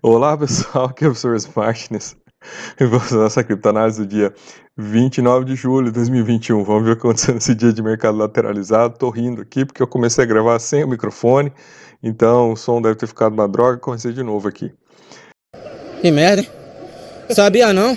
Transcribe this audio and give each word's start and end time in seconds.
Olá 0.00 0.38
pessoal, 0.38 0.84
aqui 0.84 1.04
é 1.04 1.08
o 1.08 1.10
professor 1.10 1.52
Martins 1.56 2.16
e 2.80 2.84
vamos 2.86 3.12
à 3.12 3.16
nossa 3.16 3.42
criptanálise 3.42 3.98
do 3.98 4.06
dia 4.06 4.32
29 4.76 5.44
de 5.44 5.56
julho 5.56 5.86
de 5.86 5.92
2021. 5.94 6.62
Vamos 6.62 6.84
ver 6.84 6.92
o 6.92 6.94
que 6.94 7.00
aconteceu 7.00 7.34
nesse 7.34 7.52
dia 7.52 7.72
de 7.72 7.82
mercado 7.82 8.16
lateralizado. 8.16 8.96
Tô 8.96 9.10
rindo 9.10 9.42
aqui 9.42 9.64
porque 9.64 9.82
eu 9.82 9.88
comecei 9.88 10.22
a 10.22 10.26
gravar 10.26 10.56
sem 10.60 10.84
o 10.84 10.88
microfone, 10.88 11.52
então 12.00 12.52
o 12.52 12.56
som 12.56 12.80
deve 12.80 12.94
ter 12.94 13.08
ficado 13.08 13.32
uma 13.32 13.48
droga. 13.48 13.78
Comecei 13.78 14.12
de 14.12 14.22
novo 14.22 14.46
aqui. 14.46 14.72
Que 16.00 16.12
merda? 16.12 16.46
Sabia 17.30 17.72
não? 17.72 17.94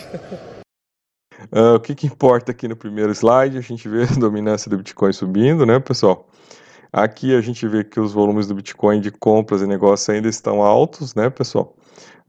Uh, 1.52 1.76
o 1.76 1.80
que, 1.80 1.94
que 1.94 2.08
importa 2.08 2.52
aqui 2.52 2.68
no 2.68 2.76
primeiro 2.76 3.12
slide? 3.12 3.60
A 3.60 3.62
gente 3.62 3.88
vê 3.88 4.06
a 4.06 4.20
dominância 4.20 4.72
do 4.72 4.78
Bitcoin 4.78 5.14
subindo, 5.14 5.68
né, 5.68 5.80
pessoal? 5.80 6.28
Aqui 6.94 7.36
a 7.36 7.42
gente 7.42 7.66
vê 7.68 7.84
que 7.84 8.00
os 8.00 8.12
volumes 8.12 8.48
do 8.48 8.56
Bitcoin 8.56 9.00
de 9.00 9.12
compras 9.12 9.62
e 9.62 9.68
negócios 9.68 10.10
ainda 10.10 10.28
estão 10.28 10.62
altos, 10.62 11.16
né, 11.16 11.30
pessoal? 11.30 11.76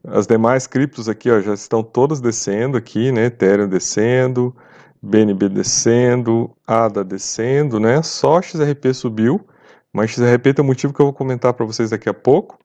As 0.05 0.25
demais 0.25 0.67
criptos 0.67 1.09
aqui 1.09 1.29
ó, 1.29 1.41
já 1.41 1.53
estão 1.53 1.83
todas 1.83 2.21
descendo 2.21 2.77
aqui, 2.77 3.11
né? 3.11 3.25
Ethereum 3.25 3.67
descendo, 3.67 4.55
BNB 5.01 5.49
descendo, 5.49 6.49
ADA 6.65 7.03
descendo, 7.03 7.79
né? 7.79 8.01
Só 8.01 8.41
XRP 8.41 8.93
subiu, 8.93 9.45
mas 9.91 10.11
XRP 10.11 10.53
tem 10.53 10.63
um 10.63 10.67
motivo 10.67 10.93
que 10.93 11.01
eu 11.01 11.07
vou 11.07 11.13
comentar 11.13 11.53
para 11.53 11.65
vocês 11.65 11.89
daqui 11.89 12.07
a 12.07 12.13
pouco. 12.13 12.57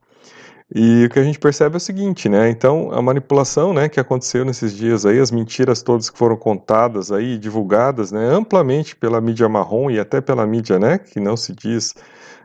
E 0.74 1.06
o 1.06 1.08
que 1.10 1.18
a 1.18 1.22
gente 1.22 1.38
percebe 1.38 1.76
é 1.76 1.78
o 1.78 1.80
seguinte, 1.80 2.28
né? 2.28 2.50
Então, 2.50 2.92
a 2.92 3.00
manipulação, 3.00 3.72
né, 3.72 3.88
que 3.88 3.98
aconteceu 3.98 4.44
nesses 4.44 4.76
dias 4.76 5.06
aí, 5.06 5.18
as 5.18 5.30
mentiras 5.30 5.82
todas 5.82 6.10
que 6.10 6.18
foram 6.18 6.36
contadas 6.36 7.10
aí, 7.10 7.38
divulgadas, 7.38 8.12
né, 8.12 8.26
amplamente 8.26 8.94
pela 8.94 9.18
mídia 9.20 9.48
marrom 9.48 9.90
e 9.90 9.98
até 9.98 10.20
pela 10.20 10.46
mídia, 10.46 10.78
né, 10.78 10.98
que 10.98 11.18
não 11.20 11.38
se 11.38 11.54
diz, 11.54 11.94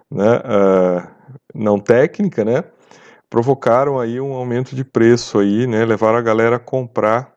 né, 0.10 0.38
uh, 0.38 1.08
não 1.54 1.78
técnica, 1.80 2.46
né, 2.46 2.64
provocaram 3.30 4.00
aí 4.00 4.22
um 4.22 4.34
aumento 4.34 4.74
de 4.74 4.86
preço 4.86 5.40
aí, 5.40 5.68
né, 5.68 5.84
levaram 5.84 6.18
a 6.18 6.22
galera 6.22 6.56
a 6.56 6.60
comprar, 6.60 7.34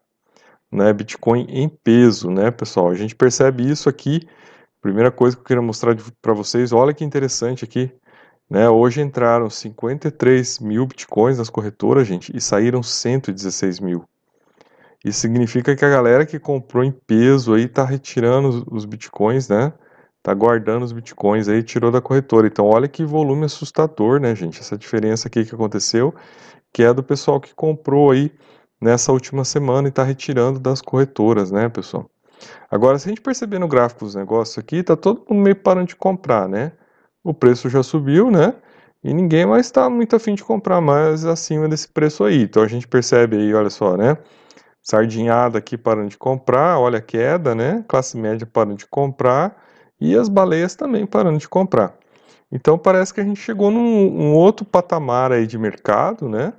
né, 0.71 0.93
Bitcoin 0.93 1.47
em 1.49 1.69
peso, 1.69 2.31
né, 2.31 2.51
pessoal. 2.53 2.91
A 2.91 2.95
gente 2.95 3.15
percebe 3.15 3.69
isso 3.69 3.89
aqui. 3.89 4.21
Primeira 4.81 5.11
coisa 5.11 5.37
que 5.37 5.43
eu 5.43 5.47
queria 5.47 5.63
mostrar 5.63 5.97
para 6.23 6.33
vocês, 6.33 6.73
olha 6.73 6.95
que 6.95 7.05
interessante 7.05 7.65
aqui, 7.65 7.93
né, 8.49 8.69
hoje 8.69 9.01
entraram 9.01 9.51
53 9.51 10.61
mil 10.61 10.87
bitcoins 10.87 11.39
nas 11.39 11.51
corretoras, 11.51 12.07
gente, 12.07 12.35
e 12.37 12.41
saíram 12.41 12.83
116 12.83 13.81
mil. 13.81 14.05
Isso 15.05 15.21
significa 15.21 15.77
que 15.77 15.85
a 15.85 15.89
galera 15.89 16.27
que 16.27 16.39
comprou 16.39 16.83
em 16.83 16.91
peso 16.91 17.55
aí 17.55 17.65
está 17.65 17.85
retirando 17.85 18.49
os, 18.49 18.65
os 18.69 18.85
bitcoins, 18.85 19.49
né? 19.49 19.73
Tá 20.23 20.35
guardando 20.35 20.83
os 20.83 20.91
bitcoins 20.91 21.49
aí, 21.49 21.63
tirou 21.63 21.93
da 21.93 22.01
corretora. 22.01 22.49
Então, 22.49 22.67
olha 22.67 22.89
que 22.89 23.05
volume 23.05 23.45
assustador, 23.45 24.19
né, 24.19 24.35
gente? 24.35 24.59
Essa 24.59 24.77
diferença 24.77 25.29
aqui 25.29 25.45
que 25.45 25.55
aconteceu, 25.55 26.13
que 26.73 26.83
é 26.83 26.93
do 26.93 27.03
pessoal 27.03 27.41
que 27.41 27.55
comprou 27.55 28.11
aí 28.11 28.33
nessa 28.81 29.13
última 29.13 29.45
semana 29.45 29.87
e 29.87 29.91
está 29.91 30.03
retirando 30.03 30.59
das 30.59 30.81
corretoras, 30.81 31.53
né, 31.53 31.69
pessoal? 31.69 32.11
Agora, 32.69 32.99
se 32.99 33.09
a 33.09 33.11
gente 33.11 33.21
perceber 33.21 33.59
no 33.59 33.69
gráfico 33.69 34.05
dos 34.05 34.15
negócios 34.15 34.59
aqui, 34.59 34.83
tá 34.83 34.97
todo 34.97 35.25
mundo 35.31 35.43
meio 35.43 35.57
parando 35.57 35.87
de 35.87 35.97
comprar, 35.97 36.49
né? 36.49 36.73
O 37.27 37.35
preço 37.35 37.69
já 37.69 37.83
subiu, 37.83 38.31
né? 38.31 38.55
E 39.03 39.13
ninguém 39.13 39.45
mais 39.45 39.67
está 39.67 39.91
muito 39.91 40.15
afim 40.15 40.37
de 40.37 40.45
comprar 40.45 40.81
mais 40.81 41.25
acima 41.25 41.69
desse 41.69 41.89
preço 41.89 42.23
aí. 42.23 42.43
Então 42.43 42.63
a 42.63 42.69
gente 42.69 42.87
percebe 42.87 43.37
aí, 43.37 43.53
olha 43.53 43.69
só, 43.69 43.97
né? 43.97 44.17
Sardinhada 44.81 45.59
aqui 45.59 45.77
parando 45.77 46.09
de 46.09 46.17
comprar, 46.17 46.79
olha 46.79 46.99
a 46.99 47.03
queda, 47.03 47.53
né? 47.53 47.85
Classe 47.89 48.17
média 48.17 48.47
parando 48.47 48.77
de 48.77 48.87
comprar 48.87 49.57
e 50.01 50.17
as 50.17 50.29
baleias 50.29 50.77
também 50.77 51.05
parando 51.05 51.39
de 51.39 51.49
comprar. 51.49 51.97
Então 52.53 52.79
parece 52.79 53.13
que 53.13 53.21
a 53.21 53.25
gente 53.25 53.41
chegou 53.41 53.73
num 53.73 53.81
um 53.81 54.35
outro 54.35 54.65
patamar 54.65 55.33
aí 55.33 55.49
de 55.49 55.59
mercado, 55.59 56.29
né? 56.29 56.53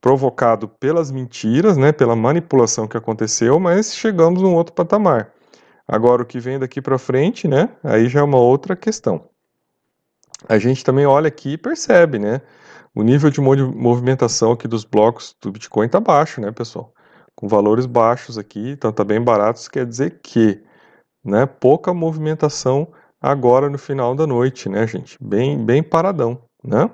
Provocado 0.00 0.66
pelas 0.66 1.12
mentiras, 1.12 1.76
né? 1.76 1.92
Pela 1.92 2.16
manipulação 2.16 2.88
que 2.88 2.96
aconteceu, 2.96 3.60
mas 3.60 3.94
chegamos 3.94 4.42
num 4.42 4.54
outro 4.54 4.74
patamar. 4.74 5.30
Agora 5.86 6.22
o 6.22 6.26
que 6.26 6.40
vem 6.40 6.58
daqui 6.58 6.82
para 6.82 6.98
frente, 6.98 7.46
né? 7.46 7.68
Aí 7.84 8.08
já 8.08 8.20
é 8.20 8.22
uma 8.24 8.38
outra 8.38 8.74
questão 8.74 9.29
a 10.48 10.58
gente 10.58 10.84
também 10.84 11.06
olha 11.06 11.28
aqui 11.28 11.52
e 11.52 11.58
percebe, 11.58 12.18
né? 12.18 12.40
O 12.94 13.02
nível 13.02 13.30
de 13.30 13.40
movimentação 13.40 14.52
aqui 14.52 14.66
dos 14.66 14.84
blocos 14.84 15.36
do 15.40 15.52
Bitcoin 15.52 15.86
está 15.86 16.00
baixo, 16.00 16.40
né, 16.40 16.50
pessoal? 16.50 16.92
Com 17.34 17.46
valores 17.46 17.86
baixos 17.86 18.36
aqui, 18.36 18.70
então 18.70 18.92
tá 18.92 19.04
bem 19.04 19.22
baratos, 19.22 19.68
quer 19.68 19.86
dizer 19.86 20.20
que, 20.22 20.62
né, 21.24 21.46
pouca 21.46 21.94
movimentação 21.94 22.92
agora 23.20 23.70
no 23.70 23.78
final 23.78 24.14
da 24.14 24.26
noite, 24.26 24.68
né, 24.68 24.86
gente? 24.86 25.16
Bem, 25.20 25.64
bem 25.64 25.82
paradão, 25.82 26.42
né? 26.64 26.90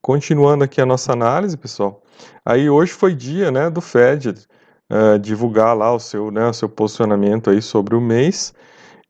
Continuando 0.00 0.62
aqui 0.62 0.80
a 0.80 0.86
nossa 0.86 1.12
análise, 1.12 1.56
pessoal. 1.56 2.02
Aí 2.44 2.70
hoje 2.70 2.92
foi 2.92 3.14
dia, 3.14 3.50
né, 3.50 3.68
do 3.68 3.80
Fed 3.80 4.30
uh, 4.30 5.18
divulgar 5.18 5.76
lá 5.76 5.92
o 5.92 5.98
seu, 5.98 6.30
né, 6.30 6.48
o 6.48 6.52
seu 6.52 6.68
posicionamento 6.68 7.50
aí 7.50 7.60
sobre 7.60 7.96
o 7.96 8.00
mês 8.00 8.54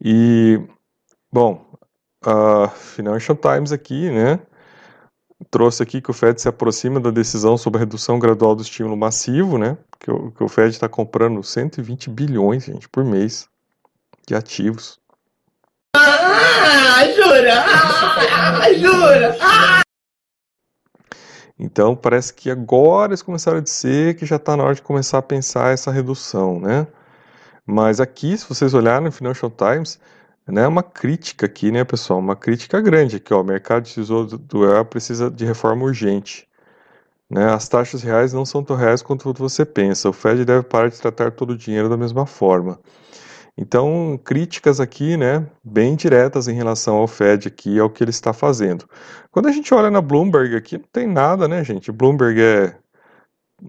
e, 0.02 0.60
bom, 1.30 1.67
a 2.22 2.68
Financial 2.68 3.36
Times 3.36 3.72
aqui, 3.72 4.10
né, 4.10 4.40
trouxe 5.50 5.82
aqui 5.82 6.00
que 6.00 6.10
o 6.10 6.14
Fed 6.14 6.40
se 6.40 6.48
aproxima 6.48 6.98
da 6.98 7.10
decisão 7.10 7.56
sobre 7.56 7.78
a 7.78 7.80
redução 7.80 8.18
gradual 8.18 8.54
do 8.54 8.62
estímulo 8.62 8.96
massivo, 8.96 9.58
né, 9.58 9.76
que 9.98 10.10
o, 10.10 10.30
que 10.32 10.42
o 10.42 10.48
Fed 10.48 10.70
está 10.70 10.88
comprando 10.88 11.42
120 11.42 12.10
bilhões, 12.10 12.64
gente, 12.64 12.88
por 12.88 13.04
mês 13.04 13.48
de 14.26 14.34
ativos. 14.34 14.98
Ah, 15.96 17.04
jura? 17.14 17.64
Ah, 17.64 18.72
jura? 18.74 19.38
Ah! 19.40 19.82
Então 21.58 21.96
parece 21.96 22.32
que 22.32 22.50
agora 22.50 23.10
eles 23.10 23.22
começaram 23.22 23.58
a 23.58 23.60
dizer 23.60 24.14
que 24.16 24.24
já 24.24 24.36
está 24.36 24.56
na 24.56 24.62
hora 24.62 24.74
de 24.74 24.82
começar 24.82 25.18
a 25.18 25.22
pensar 25.22 25.72
essa 25.72 25.90
redução, 25.90 26.60
né? 26.60 26.86
Mas 27.66 28.00
aqui, 28.00 28.38
se 28.38 28.48
vocês 28.48 28.74
olharem 28.74 29.06
no 29.06 29.12
Financial 29.12 29.50
Times, 29.50 29.98
né, 30.48 30.66
uma 30.66 30.82
crítica 30.82 31.46
aqui, 31.46 31.70
né, 31.70 31.84
pessoal? 31.84 32.18
Uma 32.18 32.36
crítica 32.36 32.80
grande 32.80 33.16
aqui, 33.16 33.32
ó. 33.34 33.40
O 33.42 33.44
mercado 33.44 33.84
de 33.84 33.94
tesouro 33.94 34.38
do 34.38 34.66
real 34.66 34.84
precisa 34.84 35.30
de 35.30 35.44
reforma 35.44 35.84
urgente. 35.84 36.48
Né? 37.30 37.44
As 37.52 37.68
taxas 37.68 38.02
reais 38.02 38.32
não 38.32 38.44
são 38.44 38.64
tão 38.64 38.76
reais 38.76 39.02
quanto 39.02 39.32
você 39.34 39.64
pensa. 39.64 40.08
O 40.08 40.12
Fed 40.12 40.44
deve 40.44 40.62
parar 40.62 40.88
de 40.88 40.98
tratar 40.98 41.32
todo 41.32 41.50
o 41.50 41.56
dinheiro 41.56 41.88
da 41.88 41.96
mesma 41.96 42.26
forma. 42.26 42.80
Então, 43.60 44.18
críticas 44.24 44.80
aqui, 44.80 45.16
né, 45.16 45.44
bem 45.64 45.96
diretas 45.96 46.46
em 46.46 46.54
relação 46.54 46.96
ao 46.96 47.08
Fed 47.08 47.48
aqui, 47.48 47.78
ao 47.78 47.90
que 47.90 48.04
ele 48.04 48.10
está 48.10 48.32
fazendo. 48.32 48.88
Quando 49.32 49.48
a 49.48 49.52
gente 49.52 49.74
olha 49.74 49.90
na 49.90 50.00
Bloomberg 50.00 50.54
aqui, 50.56 50.78
não 50.78 50.84
tem 50.92 51.08
nada, 51.08 51.48
né, 51.48 51.64
gente? 51.64 51.90
Bloomberg 51.90 52.40
é, 52.40 52.76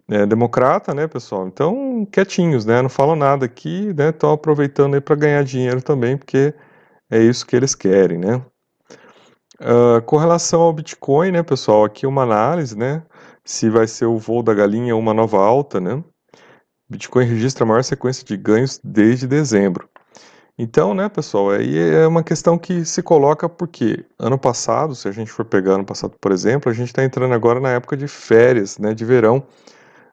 é 0.10 0.26
democrata, 0.28 0.94
né, 0.94 1.08
pessoal? 1.08 1.48
Então, 1.48 2.08
quietinhos, 2.12 2.66
né? 2.66 2.82
Não 2.84 2.90
falam 2.90 3.16
nada 3.16 3.46
aqui, 3.46 3.92
né? 3.96 4.10
Estão 4.10 4.32
aproveitando 4.32 4.94
aí 4.94 5.02
para 5.02 5.16
ganhar 5.16 5.44
dinheiro 5.44 5.82
também, 5.82 6.16
porque 6.18 6.54
é 7.09 7.20
isso 7.20 7.46
que 7.46 7.56
eles 7.56 7.75
querem, 7.75 8.18
né? 8.18 8.42
Uh, 9.59 10.02
com 10.06 10.18
relação 10.18 10.62
ao 10.62 10.72
Bitcoin, 10.72 11.31
né, 11.31 11.44
pessoal, 11.44 11.84
aqui 11.84 12.08
uma 12.08 12.24
análise, 12.24 12.78
né, 12.78 13.03
se 13.44 13.70
vai 13.70 13.88
ser 13.88 14.06
o 14.06 14.18
voo 14.18 14.42
da 14.42 14.53
galinha 14.53 14.96
ou 14.96 15.02
uma 15.02 15.14
nova 15.14 15.38
alta, 15.38 15.81
né? 15.81 16.02
Bitcoin 16.90 17.25
registra 17.25 17.66
a 17.66 17.68
maior 17.68 17.84
sequência 17.84 18.25
de 18.25 18.38
ganhos 18.38 18.80
desde 18.84 19.28
dezembro. 19.28 19.90
Então, 20.58 20.94
né, 20.94 21.08
pessoal, 21.08 21.52
aí 21.52 21.78
é 21.78 22.08
uma 22.08 22.24
questão 22.24 22.58
que 22.58 22.84
se 22.84 23.02
coloca 23.02 23.48
porque 23.48 24.06
ano 24.18 24.38
passado, 24.38 24.96
se 24.96 25.08
a 25.08 25.12
gente 25.12 25.31
for 25.31 25.46
pegar 25.46 25.75
ano 25.75 25.86
passado, 25.86 26.16
por 26.19 26.31
exemplo, 26.31 26.69
a 26.69 26.74
gente 26.74 26.88
está 26.88 27.03
entrando 27.03 27.34
agora 27.34 27.59
na 27.59 27.69
época 27.72 27.96
de 27.96 28.08
férias, 28.08 28.78
né, 28.78 28.94
de 28.94 29.06
verão, 29.06 29.46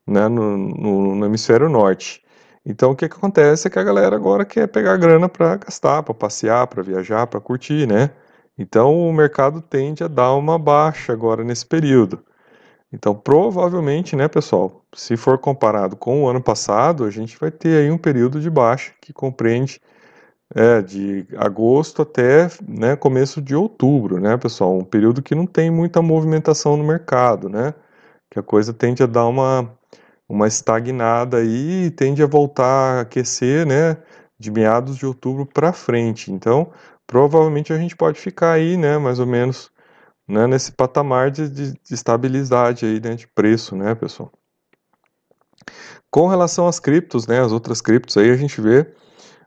né, 0.07 0.29
no, 0.29 0.57
no, 0.57 1.15
no 1.17 1.27
hemisfério 1.27 1.69
norte. 1.69 2.25
Então 2.67 2.91
o 2.91 2.97
que, 2.97 3.09
que 3.09 3.17
acontece 3.17 3.69
é 3.69 3.71
que 3.71 3.79
a 3.79 3.85
galera 3.85 4.17
agora 4.17 4.45
quer 4.45 4.67
pegar 4.67 4.97
grana 4.97 5.29
para 5.29 5.57
gastar, 5.57 6.03
para 6.03 6.13
passear, 6.15 6.67
para 6.67 6.83
viajar, 6.83 7.27
para 7.29 7.41
curtir, 7.41 7.87
né? 7.87 8.11
Então 8.59 9.09
o 9.09 9.13
mercado 9.13 9.61
tende 9.63 10.03
a 10.03 10.09
dar 10.09 10.35
uma 10.35 10.59
baixa 10.59 11.13
agora 11.13 11.45
nesse 11.45 11.65
período. 11.65 12.25
Então 12.93 13.15
provavelmente, 13.15 14.17
né, 14.17 14.29
pessoal, 14.29 14.85
se 14.95 15.17
for 15.17 15.39
comparado 15.39 15.97
com 15.97 16.25
o 16.25 16.29
ano 16.29 16.43
passado, 16.43 17.05
a 17.05 17.11
gente 17.11 17.39
vai 17.39 17.51
ter 17.51 17.79
aí 17.79 17.91
um 17.91 17.99
período 17.99 18.41
de 18.41 18.51
baixa 18.51 18.93
que 19.01 19.13
compreende 19.13 19.81
é, 20.55 20.83
de 20.83 21.27
agosto 21.37 22.03
até 22.03 22.49
né, 22.67 22.97
começo 22.97 23.41
de 23.43 23.55
outubro, 23.55 24.21
né, 24.21 24.37
pessoal? 24.37 24.77
Um 24.77 24.85
período 24.85 25.23
que 25.23 25.35
não 25.35 25.47
tem 25.47 25.71
muita 25.71 26.03
movimentação 26.03 26.77
no 26.77 26.85
mercado, 26.85 27.49
né? 27.49 27.75
Que 28.31 28.39
a 28.39 28.43
coisa 28.43 28.73
tende 28.73 29.03
a 29.03 29.07
dar 29.07 29.27
uma 29.27 29.76
uma 30.29 30.47
estagnada 30.49 31.39
aí 31.39 31.87
e 31.87 31.91
tende 31.91 32.23
a 32.23 32.27
voltar 32.27 32.99
a 32.99 33.01
aquecer, 33.03 33.67
né, 33.67 33.97
de 34.39 34.51
meados 34.51 34.97
de 34.97 35.07
outubro 35.07 35.47
para 35.47 35.73
frente. 35.73 36.33
Então, 36.33 36.73
provavelmente 37.07 37.73
a 37.73 37.79
gente 37.79 37.97
pode 37.97 38.19
ficar 38.19 38.53
aí, 38.53 38.77
né, 38.77 38.99
mais 38.99 39.19
ou 39.19 39.27
menos, 39.27 39.71
né, 40.29 40.47
nesse 40.47 40.73
patamar 40.73 41.31
de, 41.31 41.49
de, 41.49 41.73
de 41.73 41.95
estabilidade 41.95 42.85
aí, 42.85 43.01
né, 43.01 43.15
de 43.15 43.27
preço, 43.29 43.77
né, 43.77 43.95
pessoal. 43.95 44.33
Com 46.11 46.29
relação 46.29 46.67
às 46.67 46.79
criptos, 46.81 47.27
né, 47.27 47.41
as 47.41 47.53
outras 47.53 47.81
criptos 47.81 48.17
aí 48.17 48.31
a 48.31 48.37
gente 48.37 48.61
vê 48.61 48.93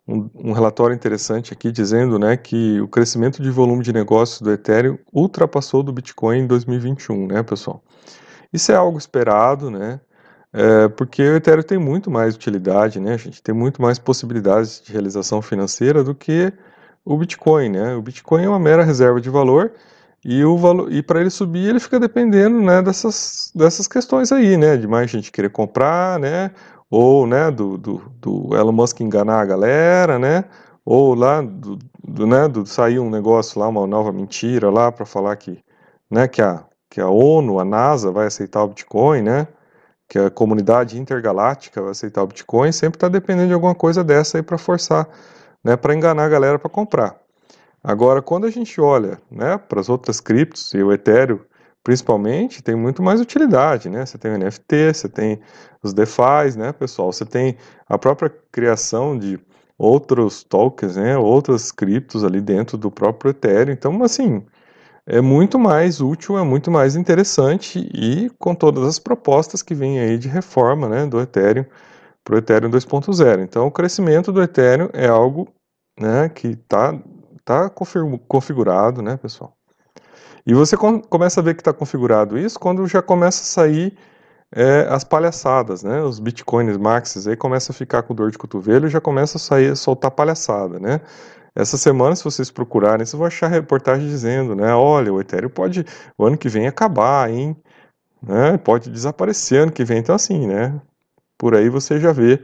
um, 0.07 0.29
um, 0.35 0.51
relatório 0.53 0.95
interessante 0.95 1.53
aqui 1.53 1.71
dizendo, 1.71 2.17
né, 2.17 2.35
que 2.35 2.81
o 2.81 2.87
crescimento 2.87 3.41
de 3.41 3.49
volume 3.49 3.83
de 3.83 3.93
negócios 3.93 4.41
do 4.41 4.51
Ethereum 4.51 4.97
ultrapassou 5.13 5.83
do 5.83 5.93
Bitcoin 5.93 6.39
em 6.39 6.47
2021, 6.47 7.27
né, 7.27 7.43
pessoal. 7.43 7.83
Isso 8.51 8.71
é 8.71 8.75
algo 8.75 8.97
esperado, 8.97 9.69
né? 9.69 10.01
É, 10.51 10.87
porque 10.89 11.21
o 11.21 11.35
Ethereum 11.35 11.63
tem 11.63 11.77
muito 11.77 12.09
mais 12.09 12.35
utilidade, 12.35 12.99
né, 12.99 13.17
gente? 13.17 13.41
Tem 13.41 13.53
muito 13.53 13.81
mais 13.81 13.99
possibilidades 13.99 14.81
de 14.81 14.91
realização 14.91 15.41
financeira 15.41 16.03
do 16.03 16.15
que 16.15 16.51
o 17.05 17.17
Bitcoin, 17.17 17.69
né? 17.69 17.95
O 17.95 18.01
Bitcoin 18.01 18.43
é 18.43 18.49
uma 18.49 18.59
mera 18.59 18.83
reserva 18.83 19.21
de 19.21 19.29
valor 19.29 19.71
e 20.23 20.43
o 20.43 20.57
valor 20.57 20.91
e 20.91 21.01
para 21.01 21.21
ele 21.21 21.29
subir 21.29 21.69
ele 21.69 21.79
fica 21.79 21.99
dependendo, 21.99 22.59
né, 22.61 22.81
dessas, 22.81 23.51
dessas 23.55 23.87
questões 23.87 24.31
aí, 24.31 24.57
né, 24.57 24.75
de 24.77 24.87
mais 24.87 25.09
gente 25.09 25.31
querer 25.31 25.49
comprar, 25.49 26.19
né, 26.19 26.51
ou 26.89 27.25
né, 27.25 27.49
do, 27.51 27.77
do, 27.77 28.01
do 28.19 28.55
Elon 28.55 28.71
Musk 28.71 28.99
enganar 29.01 29.41
a 29.41 29.45
galera, 29.45 30.19
né, 30.19 30.45
ou 30.85 31.15
lá 31.15 31.41
do, 31.41 31.79
do, 32.03 32.27
né, 32.27 32.47
do 32.47 32.65
sair 32.65 32.99
um 32.99 33.09
negócio 33.09 33.59
lá, 33.59 33.67
uma 33.67 33.87
nova 33.87 34.11
mentira 34.11 34.69
lá 34.69 34.91
para 34.91 35.05
falar 35.05 35.35
que, 35.37 35.63
né, 36.11 36.27
que 36.27 36.41
a, 36.41 36.65
que 36.89 36.99
a 36.99 37.07
ONU, 37.07 37.59
a 37.59 37.65
NASA 37.65 38.11
vai 38.11 38.27
aceitar 38.27 38.63
o 38.63 38.69
Bitcoin, 38.69 39.21
né, 39.21 39.47
que 40.09 40.17
a 40.17 40.29
comunidade 40.31 40.99
intergaláctica 40.99 41.81
vai 41.81 41.91
aceitar 41.91 42.23
o 42.23 42.27
Bitcoin, 42.27 42.71
sempre 42.71 42.97
está 42.97 43.07
dependendo 43.07 43.49
de 43.49 43.53
alguma 43.53 43.75
coisa 43.75 44.03
dessa 44.03 44.39
aí 44.39 44.41
para 44.41 44.57
forçar, 44.57 45.07
né, 45.63 45.77
para 45.77 45.93
enganar 45.93 46.25
a 46.25 46.29
galera 46.29 46.57
para 46.57 46.69
comprar. 46.69 47.15
Agora, 47.83 48.21
quando 48.21 48.45
a 48.45 48.49
gente 48.49 48.81
olha, 48.81 49.21
né, 49.31 49.57
para 49.57 49.79
as 49.79 49.87
outras 49.87 50.19
criptos 50.19 50.73
e 50.73 50.81
o 50.81 50.91
Ethereum, 50.91 51.39
principalmente, 51.83 52.61
tem 52.61 52.75
muito 52.75 53.01
mais 53.01 53.21
utilidade, 53.21 53.89
né? 53.89 54.05
Você 54.05 54.17
tem 54.17 54.31
o 54.31 54.37
NFT, 54.37 54.93
você 54.93 55.07
tem 55.07 55.39
os 55.81 55.93
DeFi, 55.93 56.57
né, 56.57 56.73
pessoal? 56.73 57.11
Você 57.13 57.25
tem 57.25 57.55
a 57.87 57.97
própria 57.97 58.29
criação 58.51 59.17
de 59.17 59.39
outros 59.77 60.43
tokens, 60.43 60.97
né, 60.97 61.17
outras 61.17 61.71
criptos 61.71 62.25
ali 62.25 62.41
dentro 62.41 62.77
do 62.77 62.91
próprio 62.91 63.29
Ethereum. 63.29 63.71
Então, 63.73 64.03
assim, 64.03 64.45
é 65.05 65.21
muito 65.21 65.57
mais 65.57 66.01
útil, 66.01 66.37
é 66.37 66.43
muito 66.43 66.69
mais 66.69 66.95
interessante 66.95 67.79
e 67.93 68.29
com 68.37 68.53
todas 68.53 68.83
as 68.85 68.99
propostas 68.99 69.61
que 69.61 69.73
vêm 69.73 69.99
aí 69.99 70.17
de 70.17 70.27
reforma, 70.27 70.87
né, 70.87 71.05
do 71.05 71.19
Ethereum 71.19 71.65
para 72.23 72.35
o 72.35 72.37
Ethereum 72.37 72.69
2.0. 72.69 73.41
Então, 73.41 73.67
o 73.67 73.71
crescimento 73.71 74.31
do 74.31 74.41
Ethereum 74.41 74.89
é 74.93 75.07
algo, 75.07 75.47
né, 75.99 76.29
que 76.29 76.49
está 76.49 76.97
tá 77.43 77.69
configurado, 78.27 79.01
né, 79.01 79.17
pessoal? 79.17 79.55
E 80.45 80.53
você 80.53 80.77
com, 80.77 81.01
começa 81.01 81.39
a 81.39 81.43
ver 81.43 81.55
que 81.55 81.61
está 81.61 81.73
configurado 81.73 82.37
isso 82.37 82.59
quando 82.59 82.87
já 82.87 83.01
começa 83.01 83.41
a 83.41 83.45
sair 83.45 83.97
é, 84.51 84.87
as 84.89 85.03
palhaçadas, 85.03 85.83
né? 85.83 86.01
Os 86.01 86.19
bitcoins 86.19 86.77
maxes 86.77 87.27
aí 87.27 87.35
começa 87.35 87.71
a 87.71 87.75
ficar 87.75 88.03
com 88.03 88.15
dor 88.15 88.31
de 88.31 88.37
cotovelo 88.37 88.87
e 88.87 88.89
já 88.89 88.99
começa 88.99 89.37
a 89.37 89.39
sair, 89.39 89.75
soltar 89.75 90.11
palhaçada, 90.11 90.79
né? 90.79 91.01
Essa 91.55 91.77
semana, 91.77 92.15
se 92.15 92.23
vocês 92.23 92.51
procurarem, 92.51 93.05
vocês 93.05 93.17
vão 93.17 93.27
achar 93.27 93.47
reportagem 93.47 94.07
dizendo, 94.07 94.55
né? 94.55 94.73
Olha, 94.73 95.13
o 95.13 95.19
Ethereum 95.19 95.49
pode 95.49 95.85
o 96.17 96.25
ano 96.25 96.37
que 96.37 96.49
vem 96.49 96.67
acabar, 96.67 97.29
hein? 97.29 97.55
Né? 98.21 98.57
Pode 98.57 98.89
desaparecer 98.89 99.61
ano 99.63 99.71
que 99.71 99.83
vem, 99.83 99.99
então 99.99 100.15
assim, 100.15 100.47
né? 100.47 100.79
Por 101.37 101.55
aí 101.55 101.69
você 101.69 101.99
já 101.99 102.11
vê 102.11 102.43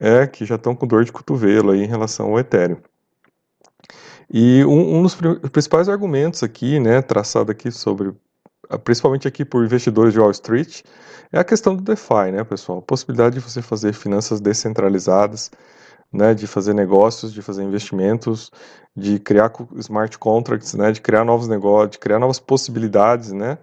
é 0.00 0.26
que 0.26 0.44
já 0.44 0.56
estão 0.56 0.74
com 0.74 0.86
dor 0.86 1.04
de 1.04 1.12
cotovelo 1.12 1.70
aí 1.70 1.82
em 1.82 1.86
relação 1.86 2.30
ao 2.30 2.38
Ethereum. 2.38 2.78
E 4.30 4.64
um, 4.64 4.98
um 4.98 5.02
dos 5.02 5.16
principais 5.50 5.88
argumentos 5.88 6.42
aqui, 6.42 6.78
né, 6.78 7.00
traçado 7.00 7.50
aqui 7.50 7.70
sobre 7.70 8.12
principalmente 8.84 9.26
aqui 9.26 9.44
por 9.44 9.64
investidores 9.64 10.12
de 10.12 10.20
Wall 10.20 10.30
Street, 10.30 10.82
é 11.32 11.38
a 11.38 11.44
questão 11.44 11.74
do 11.74 11.82
DeFi, 11.82 12.32
né, 12.32 12.44
pessoal? 12.44 12.78
A 12.78 12.82
possibilidade 12.82 13.36
de 13.36 13.40
você 13.40 13.62
fazer 13.62 13.94
finanças 13.94 14.40
descentralizadas, 14.40 15.50
né, 16.12 16.34
de 16.34 16.46
fazer 16.46 16.74
negócios, 16.74 17.32
de 17.32 17.42
fazer 17.42 17.62
investimentos, 17.62 18.50
de 18.96 19.18
criar 19.18 19.52
smart 19.76 20.18
contracts, 20.18 20.74
né, 20.74 20.90
de 20.92 21.00
criar 21.00 21.24
novos 21.24 21.48
negócios, 21.48 21.92
de 21.92 21.98
criar 21.98 22.18
novas 22.18 22.38
possibilidades, 22.38 23.32
né, 23.32 23.58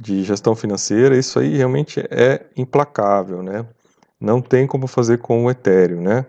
de 0.00 0.22
gestão 0.24 0.54
financeira. 0.54 1.16
Isso 1.16 1.38
aí 1.38 1.56
realmente 1.56 2.00
é 2.10 2.46
implacável, 2.56 3.42
né? 3.42 3.66
Não 4.20 4.40
tem 4.40 4.66
como 4.66 4.86
fazer 4.86 5.18
com 5.18 5.44
o 5.44 5.50
Ethereum, 5.50 6.00
né? 6.00 6.26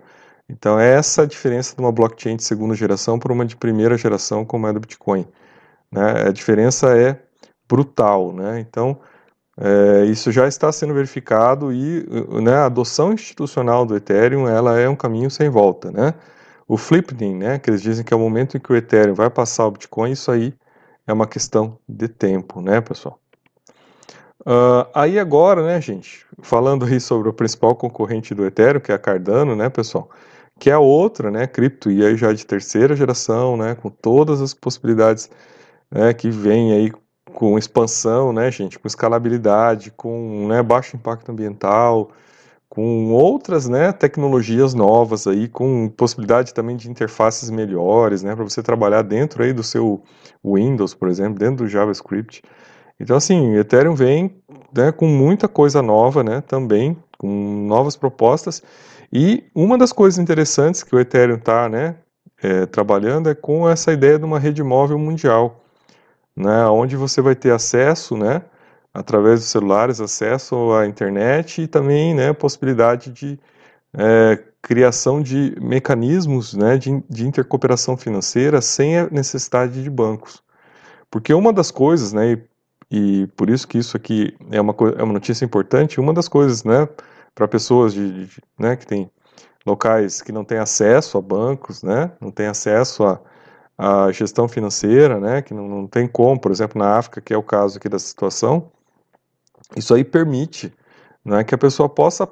Então, 0.49 0.77
é 0.79 0.93
essa 0.95 1.23
a 1.23 1.25
diferença 1.25 1.75
de 1.75 1.81
uma 1.81 1.91
blockchain 1.91 2.35
de 2.35 2.43
segunda 2.43 2.75
geração 2.75 3.17
para 3.17 3.31
uma 3.31 3.45
de 3.45 3.55
primeira 3.55 3.97
geração, 3.97 4.45
como 4.45 4.67
é 4.67 4.73
do 4.73 4.81
Bitcoin. 4.81 5.25
Né? 5.91 6.27
A 6.27 6.31
diferença 6.31 6.97
é 6.97 7.17
brutal, 7.69 8.33
né? 8.33 8.59
Então, 8.59 8.99
é, 9.63 10.05
isso 10.05 10.31
já 10.31 10.47
está 10.47 10.71
sendo 10.71 10.93
verificado 10.93 11.71
e 11.71 12.03
né, 12.41 12.55
a 12.55 12.65
adoção 12.65 13.13
institucional 13.13 13.85
do 13.85 13.95
Ethereum 13.95 14.47
ela 14.47 14.79
é 14.79 14.89
um 14.89 14.95
caminho 14.95 15.29
sem 15.29 15.49
volta, 15.49 15.91
né? 15.91 16.15
O 16.67 16.77
flipping, 16.77 17.35
né, 17.35 17.59
que 17.59 17.69
eles 17.69 17.81
dizem 17.81 18.03
que 18.03 18.13
é 18.13 18.17
o 18.17 18.19
momento 18.19 18.57
em 18.57 18.59
que 18.59 18.71
o 18.71 18.75
Ethereum 18.75 19.13
vai 19.13 19.29
passar 19.29 19.67
o 19.67 19.71
Bitcoin, 19.71 20.11
isso 20.11 20.31
aí 20.31 20.53
é 21.05 21.13
uma 21.13 21.27
questão 21.27 21.77
de 21.87 22.07
tempo, 22.07 22.61
né, 22.61 22.81
pessoal? 22.81 23.19
Uh, 24.41 24.89
aí 24.95 25.19
agora, 25.19 25.63
né, 25.63 25.79
gente, 25.79 26.25
falando 26.41 26.85
aí 26.85 26.99
sobre 26.99 27.29
o 27.29 27.33
principal 27.33 27.75
concorrente 27.75 28.33
do 28.33 28.45
Ethereum, 28.45 28.79
que 28.79 28.91
é 28.91 28.95
a 28.95 28.99
Cardano, 28.99 29.55
né, 29.55 29.69
pessoal, 29.69 30.09
que 30.59 30.71
é 30.71 30.73
a 30.73 30.79
outra, 30.79 31.29
né, 31.29 31.45
cripto, 31.45 31.91
e 31.91 32.03
aí 32.03 32.15
já 32.15 32.33
de 32.33 32.45
terceira 32.45 32.95
geração, 32.95 33.55
né, 33.57 33.75
com 33.75 33.89
todas 33.89 34.41
as 34.41 34.53
possibilidades 34.53 35.29
né, 35.91 36.13
que 36.13 36.31
vem 36.31 36.73
aí 36.73 36.91
com 37.33 37.57
expansão, 37.57 38.31
né, 38.31 38.51
gente, 38.51 38.77
com 38.77 38.87
escalabilidade, 38.87 39.91
com 39.91 40.47
né, 40.47 40.61
baixo 40.61 40.95
impacto 40.95 41.31
ambiental, 41.31 42.11
com 42.69 43.11
outras 43.11 43.67
né, 43.67 43.91
tecnologias 43.91 44.73
novas 44.73 45.27
aí, 45.27 45.47
com 45.47 45.89
possibilidade 45.89 46.53
também 46.53 46.77
de 46.77 46.89
interfaces 46.89 47.49
melhores, 47.49 48.23
né, 48.23 48.33
para 48.35 48.43
você 48.43 48.63
trabalhar 48.63 49.01
dentro 49.01 49.43
aí 49.43 49.51
do 49.51 49.63
seu 49.63 50.01
Windows, 50.43 50.93
por 50.93 51.09
exemplo, 51.09 51.37
dentro 51.37 51.65
do 51.65 51.67
JavaScript. 51.67 52.41
Então, 52.99 53.17
assim, 53.17 53.55
Ethereum 53.55 53.95
vem 53.95 54.41
né, 54.73 54.91
com 54.91 55.05
muita 55.05 55.47
coisa 55.47 55.81
nova, 55.81 56.23
né, 56.23 56.41
também, 56.41 56.95
com 57.17 57.27
novas 57.67 57.97
propostas, 57.97 58.63
e 59.11 59.43
uma 59.53 59.77
das 59.77 59.91
coisas 59.91 60.17
interessantes 60.17 60.83
que 60.83 60.95
o 60.95 60.99
Ethereum 60.99 61.35
está 61.35 61.67
né, 61.67 61.95
é, 62.41 62.65
trabalhando 62.65 63.29
é 63.29 63.35
com 63.35 63.69
essa 63.69 63.91
ideia 63.91 64.17
de 64.17 64.25
uma 64.25 64.39
rede 64.39 64.63
móvel 64.63 64.97
mundial 64.97 65.60
né, 66.35 66.65
onde 66.67 66.95
você 66.95 67.21
vai 67.21 67.35
ter 67.35 67.51
acesso, 67.51 68.17
né, 68.17 68.41
através 68.93 69.39
dos 69.41 69.49
celulares, 69.49 70.01
acesso 70.01 70.73
à 70.73 70.87
internet 70.87 71.61
e 71.61 71.67
também, 71.67 72.13
né, 72.13 72.33
possibilidade 72.33 73.11
de 73.11 73.39
é, 73.93 74.43
criação 74.61 75.21
de 75.21 75.55
mecanismos, 75.59 76.53
né, 76.53 76.77
de, 76.77 77.03
de 77.09 77.27
intercooperação 77.27 77.97
financeira 77.97 78.61
sem 78.61 78.97
a 78.97 79.09
necessidade 79.09 79.81
de 79.83 79.89
bancos. 79.89 80.43
Porque 81.09 81.33
uma 81.33 81.51
das 81.51 81.71
coisas, 81.71 82.13
né, 82.13 82.33
e, 82.91 83.23
e 83.23 83.27
por 83.35 83.49
isso 83.49 83.67
que 83.67 83.77
isso 83.77 83.97
aqui 83.97 84.35
é 84.51 84.61
uma, 84.61 84.75
é 84.97 85.03
uma 85.03 85.13
notícia 85.13 85.45
importante, 85.45 85.99
uma 85.99 86.13
das 86.13 86.27
coisas, 86.27 86.63
né, 86.63 86.87
para 87.35 87.47
pessoas 87.47 87.93
de, 87.93 88.27
de, 88.27 88.41
né, 88.59 88.75
que 88.75 88.85
têm 88.85 89.09
locais 89.65 90.21
que 90.21 90.31
não 90.31 90.43
têm 90.43 90.57
acesso 90.57 91.17
a 91.17 91.21
bancos, 91.21 91.83
né, 91.83 92.11
não 92.19 92.31
têm 92.31 92.47
acesso 92.47 93.03
a, 93.03 93.19
a 93.77 94.11
gestão 94.11 94.47
financeira, 94.47 95.19
né, 95.19 95.41
que 95.41 95.53
não, 95.53 95.67
não 95.67 95.87
tem 95.87 96.07
como, 96.07 96.39
por 96.39 96.51
exemplo, 96.51 96.79
na 96.79 96.97
África, 96.97 97.21
que 97.21 97.33
é 97.33 97.37
o 97.37 97.43
caso 97.43 97.77
aqui 97.77 97.89
da 97.89 97.99
situação, 97.99 98.71
isso 99.75 99.93
aí 99.93 100.03
permite 100.03 100.73
né, 101.23 101.43
que 101.43 101.55
a 101.55 101.57
pessoa 101.57 101.87
possa 101.87 102.27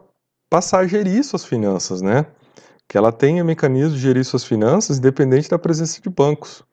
passar 0.49 0.79
a 0.79 0.87
gerir 0.87 1.23
suas 1.23 1.45
finanças, 1.45 2.01
né, 2.01 2.25
que 2.87 2.97
ela 2.97 3.11
tenha 3.11 3.43
mecanismos 3.43 3.93
de 3.93 3.99
gerir 3.99 4.25
suas 4.25 4.43
finanças 4.43 4.97
independente 4.97 5.49
da 5.49 5.59
presença 5.59 6.01
de 6.01 6.09
bancos. 6.09 6.63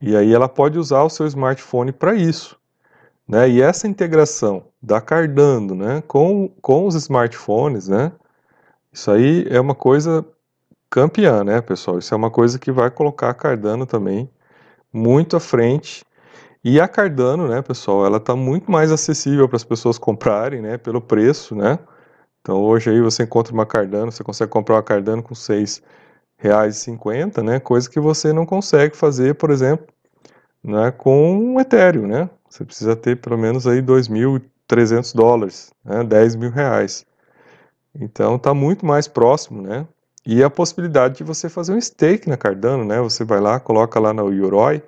E 0.00 0.14
aí 0.16 0.32
ela 0.32 0.48
pode 0.48 0.78
usar 0.78 1.02
o 1.02 1.10
seu 1.10 1.26
smartphone 1.26 1.90
para 1.90 2.14
isso. 2.14 2.56
Né? 3.26 3.48
E 3.48 3.62
essa 3.62 3.88
integração 3.88 4.66
da 4.80 5.00
Cardano 5.00 5.74
né, 5.74 6.02
com, 6.06 6.48
com 6.60 6.86
os 6.86 6.94
smartphones, 6.94 7.88
né, 7.88 8.12
isso 8.92 9.10
aí 9.10 9.46
é 9.50 9.60
uma 9.60 9.74
coisa 9.74 10.24
campeã, 10.96 11.44
né, 11.44 11.60
pessoal? 11.60 11.98
Isso 11.98 12.14
é 12.14 12.16
uma 12.16 12.30
coisa 12.30 12.58
que 12.58 12.72
vai 12.72 12.90
colocar 12.90 13.28
a 13.28 13.34
Cardano 13.34 13.84
também 13.84 14.30
muito 14.90 15.36
à 15.36 15.40
frente. 15.40 16.02
E 16.64 16.80
a 16.80 16.88
Cardano, 16.88 17.46
né, 17.46 17.60
pessoal, 17.60 18.06
ela 18.06 18.16
está 18.16 18.34
muito 18.34 18.70
mais 18.70 18.90
acessível 18.90 19.46
para 19.46 19.56
as 19.56 19.64
pessoas 19.64 19.98
comprarem, 19.98 20.62
né, 20.62 20.78
pelo 20.78 21.02
preço, 21.02 21.54
né? 21.54 21.78
Então 22.40 22.62
hoje 22.62 22.88
aí 22.88 22.98
você 23.02 23.24
encontra 23.24 23.52
uma 23.52 23.66
Cardano, 23.66 24.10
você 24.10 24.24
consegue 24.24 24.50
comprar 24.50 24.76
uma 24.76 24.82
Cardano 24.82 25.22
com 25.22 25.34
R$ 25.34 25.40
6,50, 25.40 27.42
né? 27.42 27.60
Coisa 27.60 27.90
que 27.90 28.00
você 28.00 28.32
não 28.32 28.46
consegue 28.46 28.96
fazer, 28.96 29.34
por 29.34 29.50
exemplo, 29.50 29.86
né, 30.64 30.90
com 30.92 31.36
um 31.36 31.60
Ethereum, 31.60 32.06
né? 32.06 32.30
Você 32.48 32.64
precisa 32.64 32.96
ter 32.96 33.16
pelo 33.16 33.36
menos 33.36 33.66
aí 33.66 33.82
2.300 33.82 35.14
dólares, 35.14 35.74
né, 35.84 36.02
10 36.02 36.36
mil 36.36 36.50
reais. 36.50 37.04
Então 37.94 38.36
está 38.36 38.54
muito 38.54 38.86
mais 38.86 39.06
próximo, 39.06 39.60
né? 39.60 39.86
E 40.26 40.42
a 40.42 40.50
possibilidade 40.50 41.18
de 41.18 41.24
você 41.24 41.48
fazer 41.48 41.72
um 41.72 41.80
stake 41.80 42.28
na 42.28 42.36
Cardano, 42.36 42.84
né? 42.84 43.00
Você 43.00 43.24
vai 43.24 43.40
lá, 43.40 43.60
coloca 43.60 44.00
lá 44.00 44.12
no 44.12 44.32
Yoroi, 44.32 44.82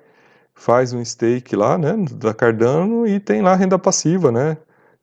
faz 0.59 0.91
um 0.93 1.03
stake 1.03 1.55
lá, 1.55 1.77
né, 1.77 1.95
da 2.13 2.33
Cardano 2.33 3.07
e 3.07 3.19
tem 3.19 3.41
lá 3.41 3.55
renda 3.55 3.79
passiva, 3.79 4.31
né, 4.31 4.57